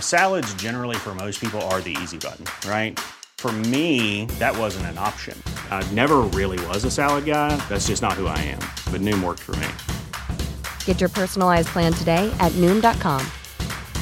Salads 0.00 0.52
generally 0.54 0.96
for 0.96 1.14
most 1.14 1.40
people 1.40 1.62
are 1.70 1.80
the 1.80 1.96
easy 2.02 2.18
button, 2.18 2.44
right? 2.68 2.98
For 3.38 3.52
me, 3.52 4.24
that 4.40 4.58
wasn't 4.58 4.86
an 4.86 4.98
option. 4.98 5.40
I 5.70 5.88
never 5.92 6.22
really 6.34 6.58
was 6.66 6.84
a 6.84 6.90
salad 6.90 7.26
guy. 7.26 7.56
That's 7.68 7.86
just 7.86 8.02
not 8.02 8.14
who 8.14 8.26
I 8.26 8.38
am. 8.38 8.58
But 8.90 9.02
Noom 9.02 9.22
worked 9.22 9.42
for 9.42 9.54
me. 9.56 9.68
Get 10.86 11.00
your 11.00 11.10
personalized 11.10 11.68
plan 11.68 11.92
today 11.92 12.34
at 12.40 12.52
Noom.com. 12.52 13.20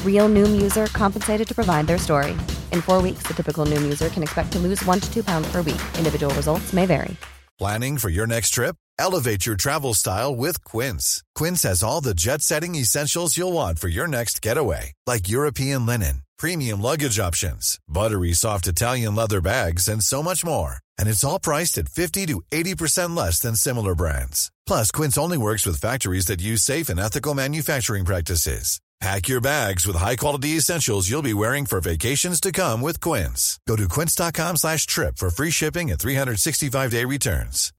Real 0.03 0.29
Noom 0.29 0.61
user 0.61 0.87
compensated 0.87 1.47
to 1.47 1.53
provide 1.53 1.85
their 1.85 1.97
story. 1.97 2.31
In 2.71 2.81
four 2.81 3.01
weeks, 3.01 3.23
the 3.27 3.33
typical 3.33 3.65
Noom 3.65 3.83
user 3.83 4.09
can 4.09 4.23
expect 4.23 4.51
to 4.53 4.59
lose 4.59 4.83
one 4.85 4.99
to 4.99 5.13
two 5.13 5.23
pounds 5.23 5.51
per 5.51 5.61
week. 5.61 5.81
Individual 5.99 6.33
results 6.35 6.73
may 6.73 6.85
vary. 6.85 7.15
Planning 7.57 7.97
for 7.97 8.09
your 8.09 8.27
next 8.27 8.49
trip? 8.49 8.75
Elevate 8.99 9.45
your 9.45 9.55
travel 9.55 9.93
style 9.93 10.35
with 10.35 10.63
Quince. 10.65 11.23
Quince 11.35 11.63
has 11.63 11.83
all 11.83 12.01
the 12.01 12.13
jet 12.13 12.41
setting 12.41 12.75
essentials 12.75 13.37
you'll 13.37 13.53
want 13.53 13.79
for 13.79 13.87
your 13.87 14.07
next 14.07 14.41
getaway, 14.41 14.93
like 15.07 15.29
European 15.29 15.85
linen, 15.85 16.23
premium 16.37 16.81
luggage 16.81 17.19
options, 17.19 17.79
buttery 17.87 18.33
soft 18.33 18.67
Italian 18.67 19.15
leather 19.15 19.41
bags, 19.41 19.87
and 19.87 20.03
so 20.03 20.21
much 20.21 20.43
more. 20.43 20.79
And 20.99 21.09
it's 21.09 21.23
all 21.23 21.39
priced 21.39 21.77
at 21.77 21.89
50 21.89 22.25
to 22.27 22.41
80% 22.51 23.15
less 23.15 23.39
than 23.39 23.55
similar 23.55 23.95
brands. 23.95 24.51
Plus, 24.67 24.91
Quince 24.91 25.17
only 25.17 25.37
works 25.37 25.65
with 25.65 25.81
factories 25.81 26.27
that 26.27 26.41
use 26.41 26.61
safe 26.61 26.89
and 26.89 26.99
ethical 26.99 27.33
manufacturing 27.33 28.05
practices. 28.05 28.79
Pack 29.01 29.27
your 29.27 29.41
bags 29.41 29.85
with 29.85 29.97
high-quality 29.97 30.49
essentials 30.57 31.09
you'll 31.09 31.21
be 31.21 31.33
wearing 31.33 31.65
for 31.65 31.81
vacations 31.81 32.39
to 32.39 32.51
come 32.51 32.81
with 32.81 33.01
Quince. 33.01 33.59
Go 33.67 33.75
to 33.75 33.89
quince.com 33.89 34.55
slash 34.55 34.87
trip 34.87 35.17
for 35.17 35.29
free 35.29 35.51
shipping 35.51 35.91
and 35.91 35.99
365-day 35.99 37.03
returns. 37.03 37.73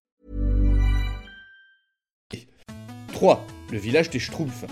3. 3.15 3.39
Le 3.73 3.79
village 3.79 4.11
des 4.11 4.19
Schtroumpfs. 4.19 4.67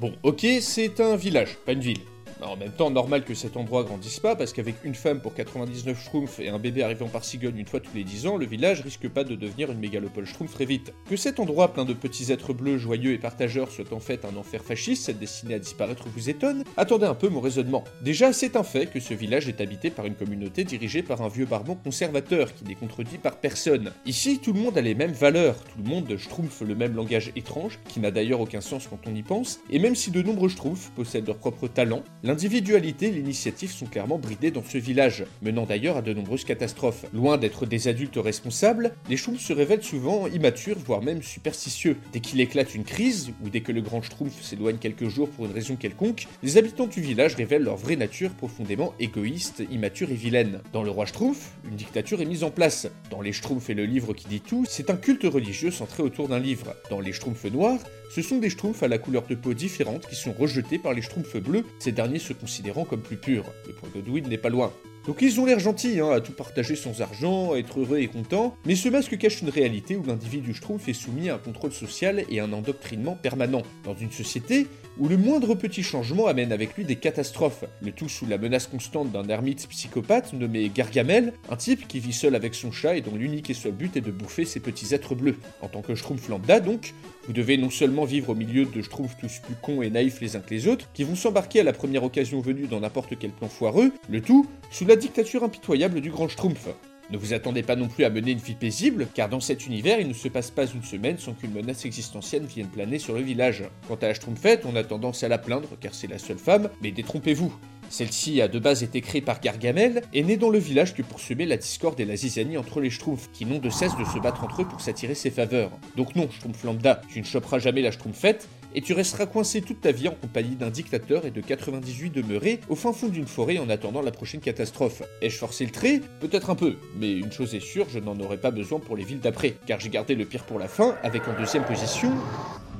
Bon, 0.00 0.12
ok, 0.24 0.44
c'est 0.60 1.00
un 1.00 1.14
village, 1.16 1.56
pas 1.64 1.72
une 1.72 1.80
ville. 1.80 2.00
En 2.42 2.56
même 2.56 2.72
temps, 2.72 2.90
normal 2.90 3.24
que 3.24 3.34
cet 3.34 3.56
endroit 3.56 3.84
grandisse 3.84 4.20
pas, 4.20 4.36
parce 4.36 4.52
qu'avec 4.52 4.76
une 4.84 4.94
femme 4.94 5.20
pour 5.20 5.34
99 5.34 6.00
schtroumpfs 6.00 6.40
et 6.40 6.48
un 6.48 6.58
bébé 6.58 6.82
arrivant 6.82 7.08
par 7.08 7.24
cigogne 7.24 7.58
une 7.58 7.66
fois 7.66 7.80
tous 7.80 7.94
les 7.94 8.04
10 8.04 8.26
ans, 8.26 8.36
le 8.36 8.46
village 8.46 8.80
risque 8.80 9.08
pas 9.08 9.24
de 9.24 9.34
devenir 9.34 9.70
une 9.70 9.78
mégalopole 9.78 10.26
schtroumpf 10.26 10.52
très 10.52 10.64
vite. 10.64 10.92
Que 11.08 11.16
cet 11.16 11.40
endroit 11.40 11.72
plein 11.72 11.84
de 11.84 11.92
petits 11.92 12.32
êtres 12.32 12.52
bleus, 12.52 12.78
joyeux 12.78 13.12
et 13.12 13.18
partageurs 13.18 13.70
soit 13.70 13.92
en 13.92 14.00
fait 14.00 14.24
un 14.24 14.36
enfer 14.36 14.62
fasciste, 14.62 15.10
destiné 15.10 15.54
à 15.54 15.58
disparaître 15.58 16.08
vous 16.08 16.30
étonne? 16.30 16.64
Attendez 16.76 17.06
un 17.06 17.14
peu 17.14 17.28
mon 17.28 17.40
raisonnement. 17.40 17.84
Déjà, 18.02 18.32
c'est 18.32 18.56
un 18.56 18.62
fait 18.62 18.86
que 18.86 19.00
ce 19.00 19.14
village 19.14 19.48
est 19.48 19.60
habité 19.60 19.90
par 19.90 20.06
une 20.06 20.14
communauté 20.14 20.64
dirigée 20.64 21.02
par 21.02 21.22
un 21.22 21.28
vieux 21.28 21.46
barbon 21.46 21.76
conservateur 21.76 22.54
qui 22.54 22.64
n'est 22.64 22.74
contredit 22.74 23.18
par 23.18 23.36
personne. 23.36 23.92
Ici, 24.06 24.38
tout 24.38 24.52
le 24.52 24.60
monde 24.60 24.78
a 24.78 24.82
les 24.82 24.94
mêmes 24.94 25.12
valeurs, 25.12 25.56
tout 25.64 25.82
le 25.82 25.88
monde 25.88 26.16
schtroumpf 26.16 26.60
le 26.60 26.74
même 26.74 26.94
langage 26.94 27.32
étrange, 27.36 27.78
qui 27.88 28.00
n'a 28.00 28.10
d'ailleurs 28.10 28.40
aucun 28.40 28.60
sens 28.60 28.86
quand 28.88 29.00
on 29.06 29.14
y 29.14 29.22
pense, 29.22 29.60
et 29.70 29.78
même 29.78 29.94
si 29.94 30.10
de 30.10 30.22
nombreux 30.22 30.48
schtroumpfs 30.48 30.90
possèdent 30.90 31.26
leurs 31.26 31.38
propres 31.38 31.68
talents, 31.68 32.02
L'individualité 32.24 33.08
et 33.08 33.10
l'initiative 33.10 33.70
sont 33.70 33.84
clairement 33.84 34.16
bridées 34.16 34.50
dans 34.50 34.64
ce 34.64 34.78
village, 34.78 35.26
menant 35.42 35.66
d'ailleurs 35.66 35.98
à 35.98 36.00
de 36.00 36.14
nombreuses 36.14 36.46
catastrophes. 36.46 37.04
Loin 37.12 37.36
d'être 37.36 37.66
des 37.66 37.86
adultes 37.86 38.16
responsables, 38.16 38.94
les 39.10 39.18
Schtroumpfs 39.18 39.44
se 39.44 39.52
révèlent 39.52 39.82
souvent 39.82 40.26
immatures, 40.28 40.78
voire 40.78 41.02
même 41.02 41.22
superstitieux. 41.22 41.98
Dès 42.14 42.20
qu'il 42.20 42.40
éclate 42.40 42.74
une 42.74 42.84
crise, 42.84 43.34
ou 43.44 43.50
dès 43.50 43.60
que 43.60 43.72
le 43.72 43.82
grand 43.82 44.00
Schtroumpf 44.00 44.40
s'éloigne 44.40 44.78
quelques 44.78 45.08
jours 45.10 45.28
pour 45.28 45.44
une 45.44 45.52
raison 45.52 45.76
quelconque, 45.76 46.26
les 46.42 46.56
habitants 46.56 46.86
du 46.86 47.02
village 47.02 47.34
révèlent 47.34 47.64
leur 47.64 47.76
vraie 47.76 47.96
nature 47.96 48.30
profondément 48.30 48.94
égoïste, 48.98 49.62
immature 49.70 50.10
et 50.10 50.14
vilaine. 50.14 50.62
Dans 50.72 50.82
le 50.82 50.90
roi 50.90 51.04
Schtroumpf, 51.04 51.50
une 51.68 51.76
dictature 51.76 52.22
est 52.22 52.24
mise 52.24 52.42
en 52.42 52.50
place. 52.50 52.88
Dans 53.10 53.20
les 53.20 53.32
Schtroumpfs 53.32 53.68
et 53.68 53.74
le 53.74 53.84
livre 53.84 54.14
qui 54.14 54.28
dit 54.28 54.40
tout, 54.40 54.64
c'est 54.66 54.88
un 54.88 54.96
culte 54.96 55.24
religieux 55.24 55.70
centré 55.70 56.02
autour 56.02 56.28
d'un 56.28 56.38
livre. 56.38 56.74
Dans 56.88 57.00
les 57.00 57.12
Schtroumpfs 57.12 57.52
noirs, 57.52 57.80
ce 58.14 58.22
sont 58.22 58.38
des 58.38 58.48
Schtroumpfs 58.48 58.84
à 58.84 58.86
la 58.86 58.98
couleur 58.98 59.26
de 59.26 59.34
peau 59.34 59.54
différente 59.54 60.06
qui 60.06 60.14
sont 60.14 60.32
rejetés 60.32 60.78
par 60.78 60.94
les 60.94 61.02
Schtroumpfs 61.02 61.36
bleus, 61.36 61.64
ces 61.80 61.90
derniers 61.90 62.20
se 62.20 62.32
considérant 62.32 62.84
comme 62.84 63.00
plus 63.00 63.16
purs. 63.16 63.46
Le 63.66 63.72
point 63.72 63.88
Godwin 63.92 64.28
n'est 64.28 64.38
pas 64.38 64.50
loin. 64.50 64.72
Donc 65.08 65.20
ils 65.20 65.40
ont 65.40 65.46
l'air 65.46 65.58
gentils, 65.58 65.98
hein, 65.98 66.12
à 66.12 66.20
tout 66.20 66.30
partager 66.30 66.76
sans 66.76 67.02
argent, 67.02 67.56
être 67.56 67.80
heureux 67.80 67.98
et 67.98 68.06
content, 68.06 68.56
mais 68.66 68.76
ce 68.76 68.88
masque 68.88 69.18
cache 69.18 69.42
une 69.42 69.48
réalité 69.48 69.96
où 69.96 70.04
l'individu 70.04 70.54
Schtroumpf 70.54 70.88
est 70.88 70.92
soumis 70.92 71.28
à 71.28 71.34
un 71.34 71.38
contrôle 71.38 71.72
social 71.72 72.24
et 72.30 72.38
un 72.38 72.52
endoctrinement 72.52 73.16
permanent. 73.20 73.62
Dans 73.82 73.96
une 73.96 74.12
société 74.12 74.68
où 74.98 75.08
le 75.08 75.16
moindre 75.16 75.54
petit 75.54 75.82
changement 75.82 76.26
amène 76.26 76.52
avec 76.52 76.76
lui 76.76 76.84
des 76.84 76.96
catastrophes, 76.96 77.64
le 77.82 77.92
tout 77.92 78.08
sous 78.08 78.26
la 78.26 78.38
menace 78.38 78.66
constante 78.66 79.10
d'un 79.10 79.28
ermite 79.28 79.66
psychopathe 79.68 80.32
nommé 80.32 80.70
Gargamel, 80.74 81.32
un 81.48 81.56
type 81.56 81.88
qui 81.88 82.00
vit 82.00 82.12
seul 82.12 82.34
avec 82.34 82.54
son 82.54 82.72
chat 82.72 82.96
et 82.96 83.00
dont 83.00 83.16
l'unique 83.16 83.50
et 83.50 83.54
seul 83.54 83.72
but 83.72 83.96
est 83.96 84.00
de 84.00 84.10
bouffer 84.10 84.44
ses 84.44 84.60
petits 84.60 84.94
êtres 84.94 85.14
bleus. 85.14 85.36
En 85.62 85.68
tant 85.68 85.82
que 85.82 85.94
Schtroumpf 85.94 86.28
lambda 86.28 86.60
donc, 86.60 86.94
vous 87.26 87.32
devez 87.32 87.56
non 87.56 87.70
seulement 87.70 88.04
vivre 88.04 88.30
au 88.30 88.34
milieu 88.34 88.64
de 88.64 88.82
Schtroumpfs 88.82 89.16
tous 89.18 89.40
plus 89.40 89.56
cons 89.60 89.82
et 89.82 89.90
naïfs 89.90 90.20
les 90.20 90.36
uns 90.36 90.40
que 90.40 90.54
les 90.54 90.68
autres, 90.68 90.88
qui 90.92 91.04
vont 91.04 91.16
s'embarquer 91.16 91.60
à 91.60 91.64
la 91.64 91.72
première 91.72 92.04
occasion 92.04 92.40
venue 92.40 92.66
dans 92.66 92.80
n'importe 92.80 93.18
quel 93.18 93.30
plan 93.30 93.48
foireux, 93.48 93.92
le 94.08 94.20
tout 94.20 94.46
sous 94.70 94.86
la 94.86 94.96
dictature 94.96 95.42
impitoyable 95.44 96.00
du 96.00 96.10
grand 96.10 96.28
Schtroumpf. 96.28 96.68
Ne 97.10 97.18
vous 97.18 97.34
attendez 97.34 97.62
pas 97.62 97.76
non 97.76 97.88
plus 97.88 98.04
à 98.04 98.10
mener 98.10 98.30
une 98.30 98.38
vie 98.38 98.54
paisible, 98.54 99.06
car 99.12 99.28
dans 99.28 99.40
cet 99.40 99.66
univers, 99.66 100.00
il 100.00 100.08
ne 100.08 100.14
se 100.14 100.28
passe 100.28 100.50
pas 100.50 100.66
une 100.66 100.82
semaine 100.82 101.18
sans 101.18 101.34
qu'une 101.34 101.52
menace 101.52 101.84
existentielle 101.84 102.44
vienne 102.44 102.68
planer 102.68 102.98
sur 102.98 103.14
le 103.14 103.20
village. 103.20 103.64
Quant 103.86 103.96
à 103.96 104.06
la 104.06 104.14
Schtroumpfette, 104.14 104.64
on 104.64 104.74
a 104.74 104.82
tendance 104.82 105.22
à 105.22 105.28
la 105.28 105.36
plaindre, 105.36 105.68
car 105.80 105.94
c'est 105.94 106.06
la 106.06 106.18
seule 106.18 106.38
femme, 106.38 106.70
mais 106.82 106.92
détrompez-vous. 106.92 107.52
Celle-ci 107.90 108.40
a 108.40 108.48
de 108.48 108.58
base 108.58 108.82
été 108.82 109.02
créée 109.02 109.20
par 109.20 109.40
Gargamel 109.40 110.02
et 110.14 110.22
n'est 110.22 110.38
dans 110.38 110.48
le 110.48 110.58
village 110.58 110.94
que 110.94 111.02
pour 111.02 111.20
semer 111.20 111.44
la 111.44 111.58
discorde 111.58 112.00
et 112.00 112.06
la 112.06 112.16
zizanie 112.16 112.56
entre 112.56 112.80
les 112.80 112.88
Schtroumpfs, 112.88 113.28
qui 113.34 113.44
n'ont 113.44 113.58
de 113.58 113.68
cesse 113.68 113.96
de 113.98 114.04
se 114.04 114.18
battre 114.18 114.42
entre 114.42 114.62
eux 114.62 114.66
pour 114.66 114.80
s'attirer 114.80 115.14
ses 115.14 115.30
faveurs. 115.30 115.70
Donc 115.96 116.16
non, 116.16 116.30
Schtroumpf 116.30 116.64
lambda, 116.64 117.02
tu 117.10 117.20
ne 117.20 117.24
choperas 117.26 117.58
jamais 117.58 117.82
la 117.82 117.90
Schtroumpfette, 117.90 118.48
et 118.74 118.80
tu 118.80 118.92
resteras 118.92 119.26
coincé 119.26 119.62
toute 119.62 119.80
ta 119.80 119.92
vie 119.92 120.08
en 120.08 120.14
compagnie 120.14 120.56
d'un 120.56 120.70
dictateur 120.70 121.26
et 121.26 121.30
de 121.30 121.40
98 121.40 122.10
demeurés 122.10 122.60
au 122.68 122.74
fin 122.74 122.92
fond 122.92 123.08
d'une 123.08 123.26
forêt 123.26 123.58
en 123.58 123.68
attendant 123.68 124.02
la 124.02 124.10
prochaine 124.10 124.40
catastrophe. 124.40 125.02
Ai-je 125.22 125.38
forcé 125.38 125.64
le 125.64 125.70
trait? 125.70 126.00
Peut-être 126.20 126.50
un 126.50 126.54
peu, 126.54 126.76
mais 126.98 127.12
une 127.12 127.32
chose 127.32 127.54
est 127.54 127.60
sûre, 127.60 127.86
je 127.88 127.98
n'en 127.98 128.18
aurai 128.20 128.38
pas 128.38 128.50
besoin 128.50 128.80
pour 128.80 128.96
les 128.96 129.04
villes 129.04 129.20
d'après, 129.20 129.54
car 129.66 129.80
j'ai 129.80 129.90
gardé 129.90 130.14
le 130.14 130.24
pire 130.24 130.44
pour 130.44 130.58
la 130.58 130.68
fin, 130.68 130.96
avec 131.02 131.28
en 131.28 131.38
deuxième 131.38 131.64
position 131.64 132.12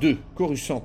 2. 0.01 0.17
Coruscant. 0.35 0.85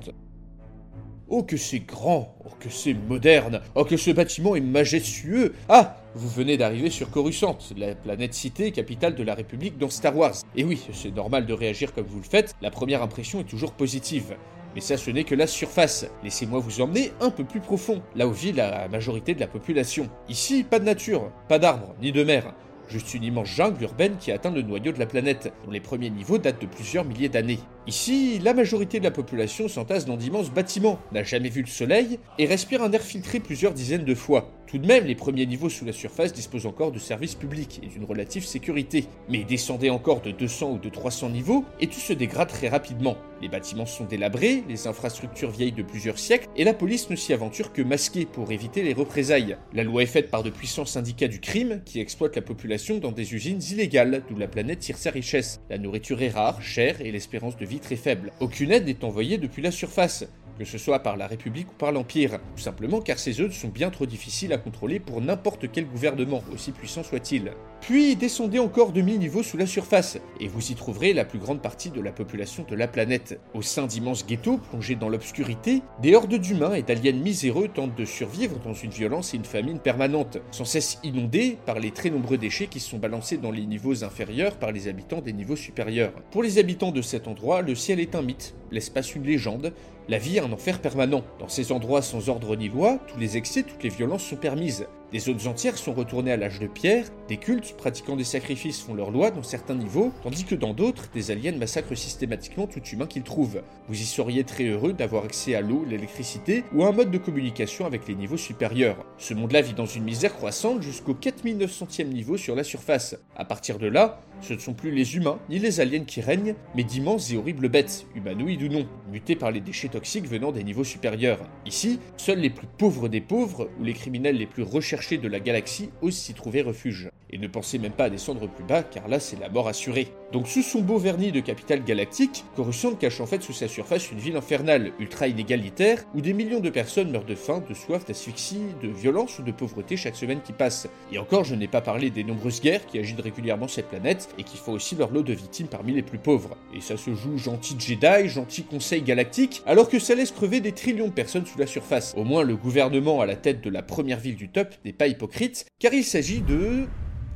Oh 1.32 1.44
que 1.44 1.56
c'est 1.56 1.78
grand, 1.78 2.36
oh 2.44 2.50
que 2.58 2.68
c'est 2.68 2.94
moderne, 2.94 3.60
oh 3.76 3.84
que 3.84 3.96
ce 3.96 4.10
bâtiment 4.10 4.56
est 4.56 4.60
majestueux. 4.60 5.54
Ah, 5.68 5.96
vous 6.16 6.28
venez 6.28 6.56
d'arriver 6.56 6.90
sur 6.90 7.08
Coruscant, 7.08 7.56
la 7.76 7.94
planète 7.94 8.34
cité 8.34 8.72
capitale 8.72 9.14
de 9.14 9.22
la 9.22 9.36
République 9.36 9.78
dans 9.78 9.90
Star 9.90 10.16
Wars. 10.16 10.34
Et 10.56 10.64
oui, 10.64 10.80
c'est 10.92 11.14
normal 11.14 11.46
de 11.46 11.52
réagir 11.52 11.92
comme 11.92 12.06
vous 12.06 12.18
le 12.18 12.24
faites, 12.24 12.56
la 12.60 12.72
première 12.72 13.00
impression 13.00 13.38
est 13.38 13.44
toujours 13.44 13.72
positive. 13.72 14.34
Mais 14.74 14.80
ça, 14.80 14.96
ce 14.96 15.10
n'est 15.10 15.24
que 15.24 15.34
la 15.34 15.46
surface. 15.46 16.06
Laissez-moi 16.22 16.60
vous 16.60 16.80
emmener 16.80 17.12
un 17.20 17.30
peu 17.30 17.44
plus 17.44 17.60
profond, 17.60 18.02
là 18.14 18.26
où 18.28 18.32
vit 18.32 18.52
la 18.52 18.88
majorité 18.88 19.34
de 19.34 19.40
la 19.40 19.48
population. 19.48 20.08
Ici, 20.28 20.64
pas 20.64 20.78
de 20.78 20.84
nature, 20.84 21.30
pas 21.48 21.58
d'arbres, 21.58 21.94
ni 22.00 22.12
de 22.12 22.22
mer. 22.22 22.54
Juste 22.88 23.14
une 23.14 23.24
immense 23.24 23.48
jungle 23.48 23.82
urbaine 23.84 24.16
qui 24.18 24.32
atteint 24.32 24.50
le 24.50 24.62
noyau 24.62 24.92
de 24.92 24.98
la 24.98 25.06
planète, 25.06 25.52
dont 25.64 25.70
les 25.70 25.80
premiers 25.80 26.10
niveaux 26.10 26.38
datent 26.38 26.60
de 26.60 26.66
plusieurs 26.66 27.04
milliers 27.04 27.28
d'années. 27.28 27.60
Ici, 27.86 28.38
la 28.40 28.52
majorité 28.52 28.98
de 28.98 29.04
la 29.04 29.10
population 29.10 29.66
s'entasse 29.66 30.04
dans 30.04 30.18
d'immenses 30.18 30.50
bâtiments, 30.50 31.00
n'a 31.12 31.24
jamais 31.24 31.48
vu 31.48 31.62
le 31.62 31.66
soleil 31.66 32.18
et 32.38 32.44
respire 32.44 32.82
un 32.82 32.92
air 32.92 33.00
filtré 33.00 33.40
plusieurs 33.40 33.72
dizaines 33.72 34.04
de 34.04 34.14
fois. 34.14 34.52
Tout 34.70 34.78
de 34.78 34.86
même, 34.86 35.06
les 35.06 35.16
premiers 35.16 35.46
niveaux 35.46 35.68
sous 35.68 35.84
la 35.84 35.92
surface 35.92 36.32
disposent 36.32 36.66
encore 36.66 36.92
de 36.92 37.00
services 37.00 37.34
publics 37.34 37.80
et 37.82 37.88
d'une 37.88 38.04
relative 38.04 38.44
sécurité. 38.44 39.06
Mais 39.28 39.42
descendez 39.42 39.90
encore 39.90 40.20
de 40.20 40.30
200 40.30 40.72
ou 40.74 40.78
de 40.78 40.88
300 40.88 41.30
niveaux 41.30 41.64
et 41.80 41.88
tout 41.88 41.98
se 41.98 42.12
dégrade 42.12 42.50
très 42.50 42.68
rapidement. 42.68 43.16
Les 43.42 43.48
bâtiments 43.48 43.86
sont 43.86 44.04
délabrés, 44.04 44.62
les 44.68 44.86
infrastructures 44.86 45.50
vieilles 45.50 45.72
de 45.72 45.82
plusieurs 45.82 46.18
siècles, 46.18 46.48
et 46.56 46.62
la 46.62 46.74
police 46.74 47.10
ne 47.10 47.16
s'y 47.16 47.32
aventure 47.32 47.72
que 47.72 47.82
masquée 47.82 48.26
pour 48.26 48.52
éviter 48.52 48.82
les 48.82 48.92
représailles. 48.92 49.56
La 49.72 49.82
loi 49.82 50.02
est 50.02 50.06
faite 50.06 50.30
par 50.30 50.42
de 50.42 50.50
puissants 50.50 50.84
syndicats 50.84 51.26
du 51.26 51.40
crime 51.40 51.80
qui 51.84 51.98
exploitent 51.98 52.36
la 52.36 52.42
population 52.42 52.98
dans 52.98 53.12
des 53.12 53.34
usines 53.34 53.62
illégales, 53.72 54.22
d'où 54.28 54.36
la 54.36 54.46
planète 54.46 54.80
tire 54.80 54.98
sa 54.98 55.10
richesse. 55.10 55.62
La 55.70 55.78
nourriture 55.78 56.22
est 56.22 56.28
rare, 56.28 56.62
chère 56.62 57.00
et 57.00 57.10
l'espérance 57.10 57.56
de 57.56 57.64
vie 57.64 57.79
très 57.80 57.96
faible. 57.96 58.32
Aucune 58.40 58.70
aide 58.70 58.86
n'est 58.86 59.04
envoyée 59.04 59.38
depuis 59.38 59.62
la 59.62 59.70
surface 59.70 60.24
que 60.60 60.66
ce 60.66 60.76
soit 60.76 60.98
par 60.98 61.16
la 61.16 61.26
République 61.26 61.70
ou 61.70 61.74
par 61.74 61.90
l'Empire, 61.90 62.38
tout 62.54 62.62
simplement 62.62 63.00
car 63.00 63.18
ces 63.18 63.40
œufs 63.40 63.54
sont 63.54 63.68
bien 63.68 63.88
trop 63.88 64.04
difficiles 64.04 64.52
à 64.52 64.58
contrôler 64.58 65.00
pour 65.00 65.22
n'importe 65.22 65.72
quel 65.72 65.86
gouvernement, 65.86 66.42
aussi 66.52 66.70
puissant 66.70 67.02
soit-il. 67.02 67.52
Puis 67.80 68.14
descendez 68.14 68.58
encore 68.58 68.92
de 68.92 69.00
1000 69.00 69.18
niveaux 69.18 69.42
sous 69.42 69.56
la 69.56 69.66
surface, 69.66 70.18
et 70.38 70.48
vous 70.48 70.70
y 70.70 70.74
trouverez 70.74 71.14
la 71.14 71.24
plus 71.24 71.38
grande 71.38 71.62
partie 71.62 71.88
de 71.88 72.02
la 72.02 72.12
population 72.12 72.66
de 72.68 72.76
la 72.76 72.88
planète. 72.88 73.40
Au 73.54 73.62
sein 73.62 73.86
d'immenses 73.86 74.26
ghettos 74.26 74.58
plongés 74.58 74.96
dans 74.96 75.08
l'obscurité, 75.08 75.80
des 76.02 76.14
hordes 76.14 76.34
d'humains 76.34 76.74
et 76.74 76.82
d'aliens 76.82 77.12
miséreux 77.12 77.68
tentent 77.68 77.96
de 77.96 78.04
survivre 78.04 78.58
dans 78.58 78.74
une 78.74 78.90
violence 78.90 79.32
et 79.32 79.38
une 79.38 79.46
famine 79.46 79.78
permanente, 79.78 80.36
sans 80.50 80.66
cesse 80.66 80.98
inondés 81.02 81.56
par 81.64 81.80
les 81.80 81.90
très 81.90 82.10
nombreux 82.10 82.36
déchets 82.36 82.66
qui 82.66 82.80
sont 82.80 82.98
balancés 82.98 83.38
dans 83.38 83.50
les 83.50 83.64
niveaux 83.64 84.04
inférieurs 84.04 84.58
par 84.58 84.72
les 84.72 84.88
habitants 84.88 85.22
des 85.22 85.32
niveaux 85.32 85.56
supérieurs. 85.56 86.12
Pour 86.30 86.42
les 86.42 86.58
habitants 86.58 86.92
de 86.92 87.00
cet 87.00 87.28
endroit, 87.28 87.62
le 87.62 87.74
ciel 87.74 87.98
est 87.98 88.14
un 88.14 88.20
mythe, 88.20 88.54
l'espace 88.70 89.14
une 89.14 89.24
légende, 89.24 89.72
la 90.10 90.18
vie 90.18 90.40
un 90.40 90.50
enfer 90.50 90.80
permanent. 90.80 91.22
Dans 91.38 91.48
ces 91.48 91.70
endroits 91.70 92.02
sans 92.02 92.28
ordre 92.28 92.56
ni 92.56 92.68
loi, 92.68 92.98
tous 93.06 93.18
les 93.18 93.36
excès, 93.36 93.62
toutes 93.62 93.84
les 93.84 93.90
violences 93.90 94.24
sont 94.24 94.36
permises. 94.36 94.88
Des 95.12 95.18
zones 95.18 95.48
entières 95.48 95.76
sont 95.76 95.92
retournées 95.92 96.30
à 96.30 96.36
l'âge 96.36 96.60
de 96.60 96.68
pierre, 96.68 97.04
des 97.28 97.36
cultes 97.36 97.76
pratiquant 97.76 98.14
des 98.14 98.22
sacrifices 98.22 98.80
font 98.80 98.94
leur 98.94 99.10
loi 99.10 99.32
dans 99.32 99.42
certains 99.42 99.74
niveaux, 99.74 100.12
tandis 100.22 100.44
que 100.44 100.54
dans 100.54 100.72
d'autres, 100.72 101.08
des 101.12 101.32
aliens 101.32 101.56
massacrent 101.56 101.96
systématiquement 101.96 102.68
tout 102.68 102.82
humain 102.92 103.08
qu'ils 103.08 103.24
trouvent. 103.24 103.60
Vous 103.88 104.00
y 104.00 104.04
seriez 104.04 104.44
très 104.44 104.66
heureux 104.66 104.92
d'avoir 104.92 105.24
accès 105.24 105.56
à 105.56 105.62
l'eau, 105.62 105.84
l'électricité 105.84 106.62
ou 106.72 106.84
à 106.84 106.88
un 106.88 106.92
mode 106.92 107.10
de 107.10 107.18
communication 107.18 107.86
avec 107.86 108.06
les 108.06 108.14
niveaux 108.14 108.36
supérieurs. 108.36 109.04
Ce 109.18 109.34
monde-là 109.34 109.62
vit 109.62 109.72
dans 109.72 109.84
une 109.84 110.04
misère 110.04 110.32
croissante 110.32 110.80
jusqu'au 110.80 111.14
4900e 111.14 112.04
niveau 112.04 112.36
sur 112.36 112.54
la 112.54 112.62
surface. 112.62 113.16
À 113.34 113.44
partir 113.44 113.80
de 113.80 113.88
là, 113.88 114.20
ce 114.42 114.54
ne 114.54 114.58
sont 114.58 114.74
plus 114.74 114.92
les 114.92 115.16
humains 115.16 115.40
ni 115.50 115.58
les 115.58 115.80
aliens 115.80 116.04
qui 116.04 116.20
règnent, 116.20 116.54
mais 116.76 116.84
d'immenses 116.84 117.32
et 117.32 117.36
horribles 117.36 117.68
bêtes, 117.68 118.06
humanoïdes 118.14 118.62
ou 118.62 118.68
non, 118.68 118.86
mutées 119.10 119.36
par 119.36 119.50
les 119.50 119.60
déchets 119.60 119.88
toxiques 119.88 120.28
venant 120.28 120.52
des 120.52 120.64
niveaux 120.64 120.84
supérieurs. 120.84 121.40
Ici, 121.66 121.98
seuls 122.16 122.38
les 122.38 122.50
plus 122.50 122.68
pauvres 122.78 123.08
des 123.08 123.20
pauvres 123.20 123.68
ou 123.80 123.84
les 123.84 123.92
criminels 123.92 124.36
les 124.36 124.46
plus 124.46 124.62
recherchés 124.62 124.99
de 125.08 125.28
la 125.28 125.40
galaxie 125.40 125.90
osent 126.02 126.20
s'y 126.20 126.34
trouver 126.34 126.60
refuge. 126.60 127.10
Et 127.32 127.38
ne 127.38 127.46
pensez 127.46 127.78
même 127.78 127.92
pas 127.92 128.04
à 128.04 128.10
descendre 128.10 128.48
plus 128.48 128.64
bas, 128.64 128.82
car 128.82 129.08
là 129.08 129.20
c'est 129.20 129.38
la 129.38 129.48
mort 129.48 129.68
assurée. 129.68 130.12
Donc 130.32 130.48
sous 130.48 130.62
son 130.62 130.80
beau 130.80 130.98
vernis 130.98 131.32
de 131.32 131.40
capitale 131.40 131.84
galactique, 131.84 132.44
Coruscant 132.56 132.94
cache 132.94 133.20
en 133.20 133.26
fait 133.26 133.42
sous 133.42 133.52
sa 133.52 133.68
surface 133.68 134.10
une 134.10 134.18
ville 134.18 134.36
infernale, 134.36 134.92
ultra 134.98 135.28
inégalitaire, 135.28 136.04
où 136.14 136.20
des 136.20 136.32
millions 136.32 136.60
de 136.60 136.70
personnes 136.70 137.10
meurent 137.10 137.24
de 137.24 137.34
faim, 137.34 137.62
de 137.68 137.74
soif, 137.74 138.04
d'asphyxie, 138.04 138.62
de 138.82 138.88
violence 138.88 139.38
ou 139.38 139.42
de 139.42 139.52
pauvreté 139.52 139.96
chaque 139.96 140.16
semaine 140.16 140.40
qui 140.42 140.52
passe. 140.52 140.88
Et 141.12 141.18
encore, 141.18 141.44
je 141.44 141.54
n'ai 141.54 141.68
pas 141.68 141.80
parlé 141.80 142.10
des 142.10 142.24
nombreuses 142.24 142.60
guerres 142.60 142.86
qui 142.86 142.98
agitent 142.98 143.20
régulièrement 143.20 143.68
cette 143.68 143.88
planète, 143.88 144.28
et 144.38 144.42
qui 144.42 144.56
font 144.56 144.72
aussi 144.72 144.94
leur 144.96 145.10
lot 145.10 145.22
de 145.22 145.32
victimes 145.32 145.68
parmi 145.68 145.92
les 145.92 146.02
plus 146.02 146.18
pauvres. 146.18 146.56
Et 146.74 146.80
ça 146.80 146.96
se 146.96 147.14
joue 147.14 147.38
gentil 147.38 147.76
Jedi, 147.78 148.28
gentil 148.28 148.64
Conseil 148.64 149.02
galactique, 149.02 149.62
alors 149.66 149.88
que 149.88 149.98
ça 149.98 150.14
laisse 150.14 150.32
crever 150.32 150.60
des 150.60 150.72
trillions 150.72 151.08
de 151.08 151.12
personnes 151.12 151.46
sous 151.46 151.58
la 151.58 151.66
surface. 151.66 152.14
Au 152.16 152.24
moins 152.24 152.42
le 152.42 152.56
gouvernement 152.56 153.20
à 153.20 153.26
la 153.26 153.36
tête 153.36 153.62
de 153.62 153.70
la 153.70 153.82
première 153.82 154.18
ville 154.18 154.36
du 154.36 154.48
top 154.48 154.68
n'est 154.84 154.92
pas 154.92 155.06
hypocrite, 155.06 155.66
car 155.78 155.92
il 155.92 156.04
s'agit 156.04 156.40
de... 156.40 156.86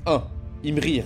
1. 0.07 0.23
Imrir. 0.65 1.05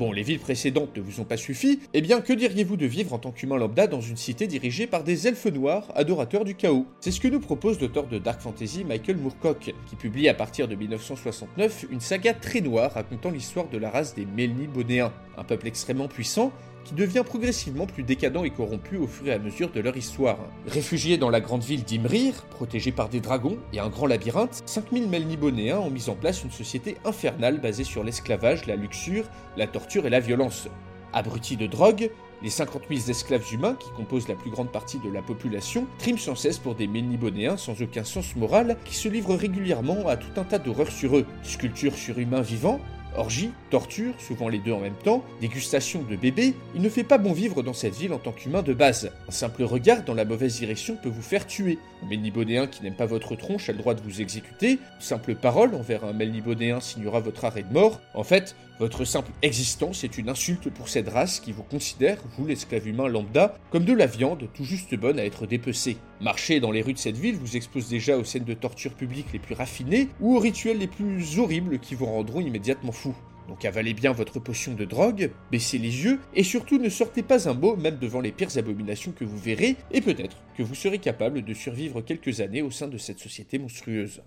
Bon, 0.00 0.10
les 0.10 0.24
villes 0.24 0.40
précédentes 0.40 0.96
ne 0.96 1.00
vous 1.00 1.20
ont 1.20 1.24
pas 1.24 1.36
suffi, 1.36 1.78
eh 1.92 2.00
bien 2.00 2.20
que 2.20 2.32
diriez-vous 2.32 2.76
de 2.76 2.86
vivre 2.86 3.12
en 3.12 3.20
tant 3.20 3.30
qu'humain 3.30 3.56
lambda 3.56 3.86
dans 3.86 4.00
une 4.00 4.16
cité 4.16 4.48
dirigée 4.48 4.88
par 4.88 5.04
des 5.04 5.28
elfes 5.28 5.46
noirs, 5.46 5.92
adorateurs 5.94 6.44
du 6.44 6.56
chaos? 6.56 6.86
C'est 6.98 7.12
ce 7.12 7.20
que 7.20 7.28
nous 7.28 7.38
propose 7.38 7.80
l'auteur 7.80 8.08
de 8.08 8.18
Dark 8.18 8.40
Fantasy 8.40 8.82
Michael 8.82 9.18
Moorcock, 9.18 9.72
qui 9.86 9.94
publie 9.94 10.28
à 10.28 10.34
partir 10.34 10.66
de 10.66 10.74
1969 10.74 11.86
une 11.92 12.00
saga 12.00 12.34
très 12.34 12.60
noire 12.60 12.94
racontant 12.94 13.30
l'histoire 13.30 13.68
de 13.68 13.78
la 13.78 13.90
race 13.90 14.16
des 14.16 14.26
Melnibonéens, 14.26 15.12
un 15.38 15.44
peuple 15.44 15.68
extrêmement 15.68 16.08
puissant 16.08 16.50
qui 16.84 16.94
devient 16.94 17.22
progressivement 17.24 17.86
plus 17.86 18.02
décadent 18.02 18.44
et 18.44 18.50
corrompu 18.50 18.96
au 18.96 19.06
fur 19.06 19.26
et 19.26 19.32
à 19.32 19.38
mesure 19.38 19.70
de 19.70 19.80
leur 19.80 19.96
histoire. 19.96 20.38
Réfugiés 20.66 21.18
dans 21.18 21.30
la 21.30 21.40
grande 21.40 21.62
ville 21.62 21.84
d'Imrir, 21.84 22.44
protégés 22.50 22.92
par 22.92 23.08
des 23.08 23.20
dragons 23.20 23.58
et 23.72 23.80
un 23.80 23.88
grand 23.88 24.06
labyrinthe, 24.06 24.62
5000 24.66 25.08
Melnibonéens 25.08 25.78
ont 25.78 25.90
mis 25.90 26.08
en 26.08 26.14
place 26.14 26.44
une 26.44 26.50
société 26.50 26.96
infernale 27.04 27.60
basée 27.60 27.84
sur 27.84 28.04
l'esclavage, 28.04 28.66
la 28.66 28.76
luxure, 28.76 29.24
la 29.56 29.66
torture 29.66 30.06
et 30.06 30.10
la 30.10 30.20
violence. 30.20 30.68
Abrutis 31.12 31.56
de 31.56 31.66
drogue, 31.66 32.10
Les 32.42 32.50
50 32.50 32.82
000 32.90 33.08
esclaves 33.08 33.54
humains, 33.54 33.74
qui 33.74 33.88
composent 33.96 34.28
la 34.28 34.34
plus 34.34 34.50
grande 34.50 34.70
partie 34.70 34.98
de 34.98 35.10
la 35.10 35.22
population, 35.22 35.86
triment 35.98 36.18
sans 36.18 36.34
cesse 36.34 36.58
pour 36.58 36.74
des 36.74 36.86
ménibonéens 36.86 37.56
sans 37.56 37.80
aucun 37.80 38.04
sens 38.04 38.36
moral 38.36 38.76
qui 38.84 38.94
se 38.94 39.08
livrent 39.08 39.36
régulièrement 39.36 40.08
à 40.08 40.18
tout 40.18 40.38
un 40.38 40.44
tas 40.44 40.58
d'horreurs 40.58 40.90
sur 40.90 41.16
eux. 41.16 41.24
Sculptures 41.42 41.94
sur 41.94 42.18
humains 42.18 42.42
vivants, 42.42 42.80
Orgie, 43.16 43.50
torture, 43.70 44.12
souvent 44.18 44.48
les 44.48 44.58
deux 44.58 44.72
en 44.72 44.80
même 44.80 44.96
temps, 45.04 45.24
dégustation 45.40 46.02
de 46.02 46.16
bébés, 46.16 46.54
il 46.74 46.82
ne 46.82 46.88
fait 46.88 47.04
pas 47.04 47.18
bon 47.18 47.32
vivre 47.32 47.62
dans 47.62 47.72
cette 47.72 47.94
ville 47.94 48.12
en 48.12 48.18
tant 48.18 48.32
qu'humain 48.32 48.62
de 48.62 48.74
base. 48.74 49.12
Un 49.28 49.32
simple 49.32 49.62
regard 49.62 50.02
dans 50.02 50.14
la 50.14 50.24
mauvaise 50.24 50.58
direction 50.58 50.96
peut 51.00 51.08
vous 51.08 51.22
faire 51.22 51.46
tuer. 51.46 51.78
Un 52.02 52.08
Melnibodéen 52.08 52.66
qui 52.66 52.82
n'aime 52.82 52.96
pas 52.96 53.06
votre 53.06 53.36
tronche 53.36 53.68
a 53.68 53.72
le 53.72 53.78
droit 53.78 53.94
de 53.94 54.02
vous 54.02 54.20
exécuter. 54.20 54.72
Une 54.72 54.78
simple 54.98 55.36
parole 55.36 55.74
envers 55.74 56.04
un 56.04 56.12
Melnibodéen 56.12 56.80
signera 56.80 57.20
votre 57.20 57.44
arrêt 57.44 57.62
de 57.62 57.72
mort. 57.72 58.00
En 58.14 58.24
fait, 58.24 58.56
votre 58.80 59.04
simple 59.04 59.30
existence 59.42 60.02
est 60.02 60.18
une 60.18 60.28
insulte 60.28 60.68
pour 60.70 60.88
cette 60.88 61.08
race 61.08 61.38
qui 61.38 61.52
vous 61.52 61.62
considère, 61.62 62.18
vous 62.36 62.46
l'esclave 62.46 62.88
humain 62.88 63.06
lambda, 63.06 63.54
comme 63.70 63.84
de 63.84 63.92
la 63.92 64.06
viande 64.06 64.48
tout 64.52 64.64
juste 64.64 64.96
bonne 64.96 65.20
à 65.20 65.24
être 65.24 65.46
dépecée. 65.46 65.96
Marcher 66.20 66.60
dans 66.60 66.70
les 66.70 66.82
rues 66.82 66.92
de 66.92 66.98
cette 66.98 67.16
ville 67.16 67.36
vous 67.36 67.56
expose 67.56 67.88
déjà 67.88 68.16
aux 68.16 68.24
scènes 68.24 68.44
de 68.44 68.54
torture 68.54 68.94
publique 68.94 69.32
les 69.32 69.38
plus 69.38 69.54
raffinées 69.54 70.08
ou 70.20 70.36
aux 70.36 70.38
rituels 70.38 70.78
les 70.78 70.86
plus 70.86 71.38
horribles 71.38 71.78
qui 71.78 71.94
vous 71.94 72.06
rendront 72.06 72.40
immédiatement 72.40 72.92
fou. 72.92 73.14
Donc 73.48 73.64
avalez 73.64 73.94
bien 73.94 74.12
votre 74.12 74.38
potion 74.38 74.74
de 74.74 74.84
drogue, 74.84 75.30
baissez 75.50 75.78
les 75.78 76.04
yeux 76.04 76.20
et 76.34 76.44
surtout 76.44 76.78
ne 76.78 76.88
sortez 76.88 77.22
pas 77.22 77.48
un 77.48 77.54
mot 77.54 77.76
même 77.76 77.98
devant 77.98 78.20
les 78.20 78.32
pires 78.32 78.56
abominations 78.56 79.12
que 79.12 79.24
vous 79.24 79.36
verrez 79.36 79.76
et 79.90 80.00
peut-être 80.00 80.38
que 80.56 80.62
vous 80.62 80.74
serez 80.74 80.98
capable 80.98 81.42
de 81.42 81.52
survivre 81.52 82.00
quelques 82.00 82.40
années 82.40 82.62
au 82.62 82.70
sein 82.70 82.88
de 82.88 82.96
cette 82.96 83.18
société 83.18 83.58
monstrueuse. 83.58 84.22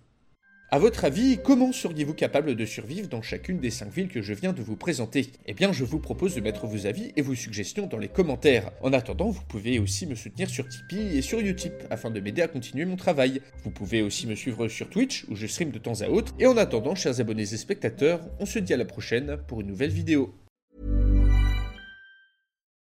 A 0.70 0.80
votre 0.80 1.06
avis, 1.06 1.38
comment 1.42 1.72
seriez-vous 1.72 2.14
capable 2.14 2.54
de 2.54 2.66
survivre 2.66 3.08
dans 3.08 3.22
chacune 3.22 3.60
des 3.60 3.70
5 3.70 3.90
villes 3.90 4.10
que 4.10 4.22
je 4.22 4.34
viens 4.34 4.52
de 4.52 4.62
vous 4.62 4.76
présenter? 4.76 5.32
Eh 5.46 5.54
bien, 5.54 5.72
je 5.72 5.86
vous 5.86 6.00
propose 6.00 6.36
de 6.36 6.42
mettre 6.42 6.68
vos 6.68 6.86
avis 6.86 7.14
et 7.16 7.22
vos 7.22 7.36
suggestions 7.36 7.88
dans 7.88 7.98
les 7.98 8.10
commentaires. 8.10 8.72
En 8.82 8.92
attendant, 8.92 9.30
vous 9.30 9.44
pouvez 9.48 9.80
aussi 9.80 10.06
me 10.08 10.16
soutenir 10.16 10.50
sur 10.50 10.68
Tipeee 10.68 11.18
et 11.18 11.22
sur 11.22 11.40
Utip 11.40 11.72
afin 11.90 12.10
de 12.10 12.20
m'aider 12.20 12.42
à 12.42 12.50
continuer 12.50 12.84
mon 12.84 12.98
travail. 12.98 13.40
Vous 13.64 13.72
pouvez 13.72 14.02
aussi 14.02 14.28
me 14.28 14.36
suivre 14.36 14.68
sur 14.68 14.90
Twitch 14.90 15.24
où 15.30 15.38
je 15.38 15.48
stream 15.48 15.72
de 15.72 15.80
temps 15.80 16.02
à 16.02 16.10
autre. 16.10 16.34
Et 16.38 16.48
en 16.48 16.58
attendant, 16.58 16.96
chers 16.96 17.22
abonnés 17.22 17.44
et 17.44 17.58
spectateurs, 17.58 18.20
on 18.42 18.46
se 18.46 18.60
dit 18.60 18.74
à 18.74 18.78
la 18.78 18.84
prochaine 18.84 19.38
pour 19.48 19.62
une 19.62 19.68
nouvelle 19.68 19.92
vidéo. 19.92 20.36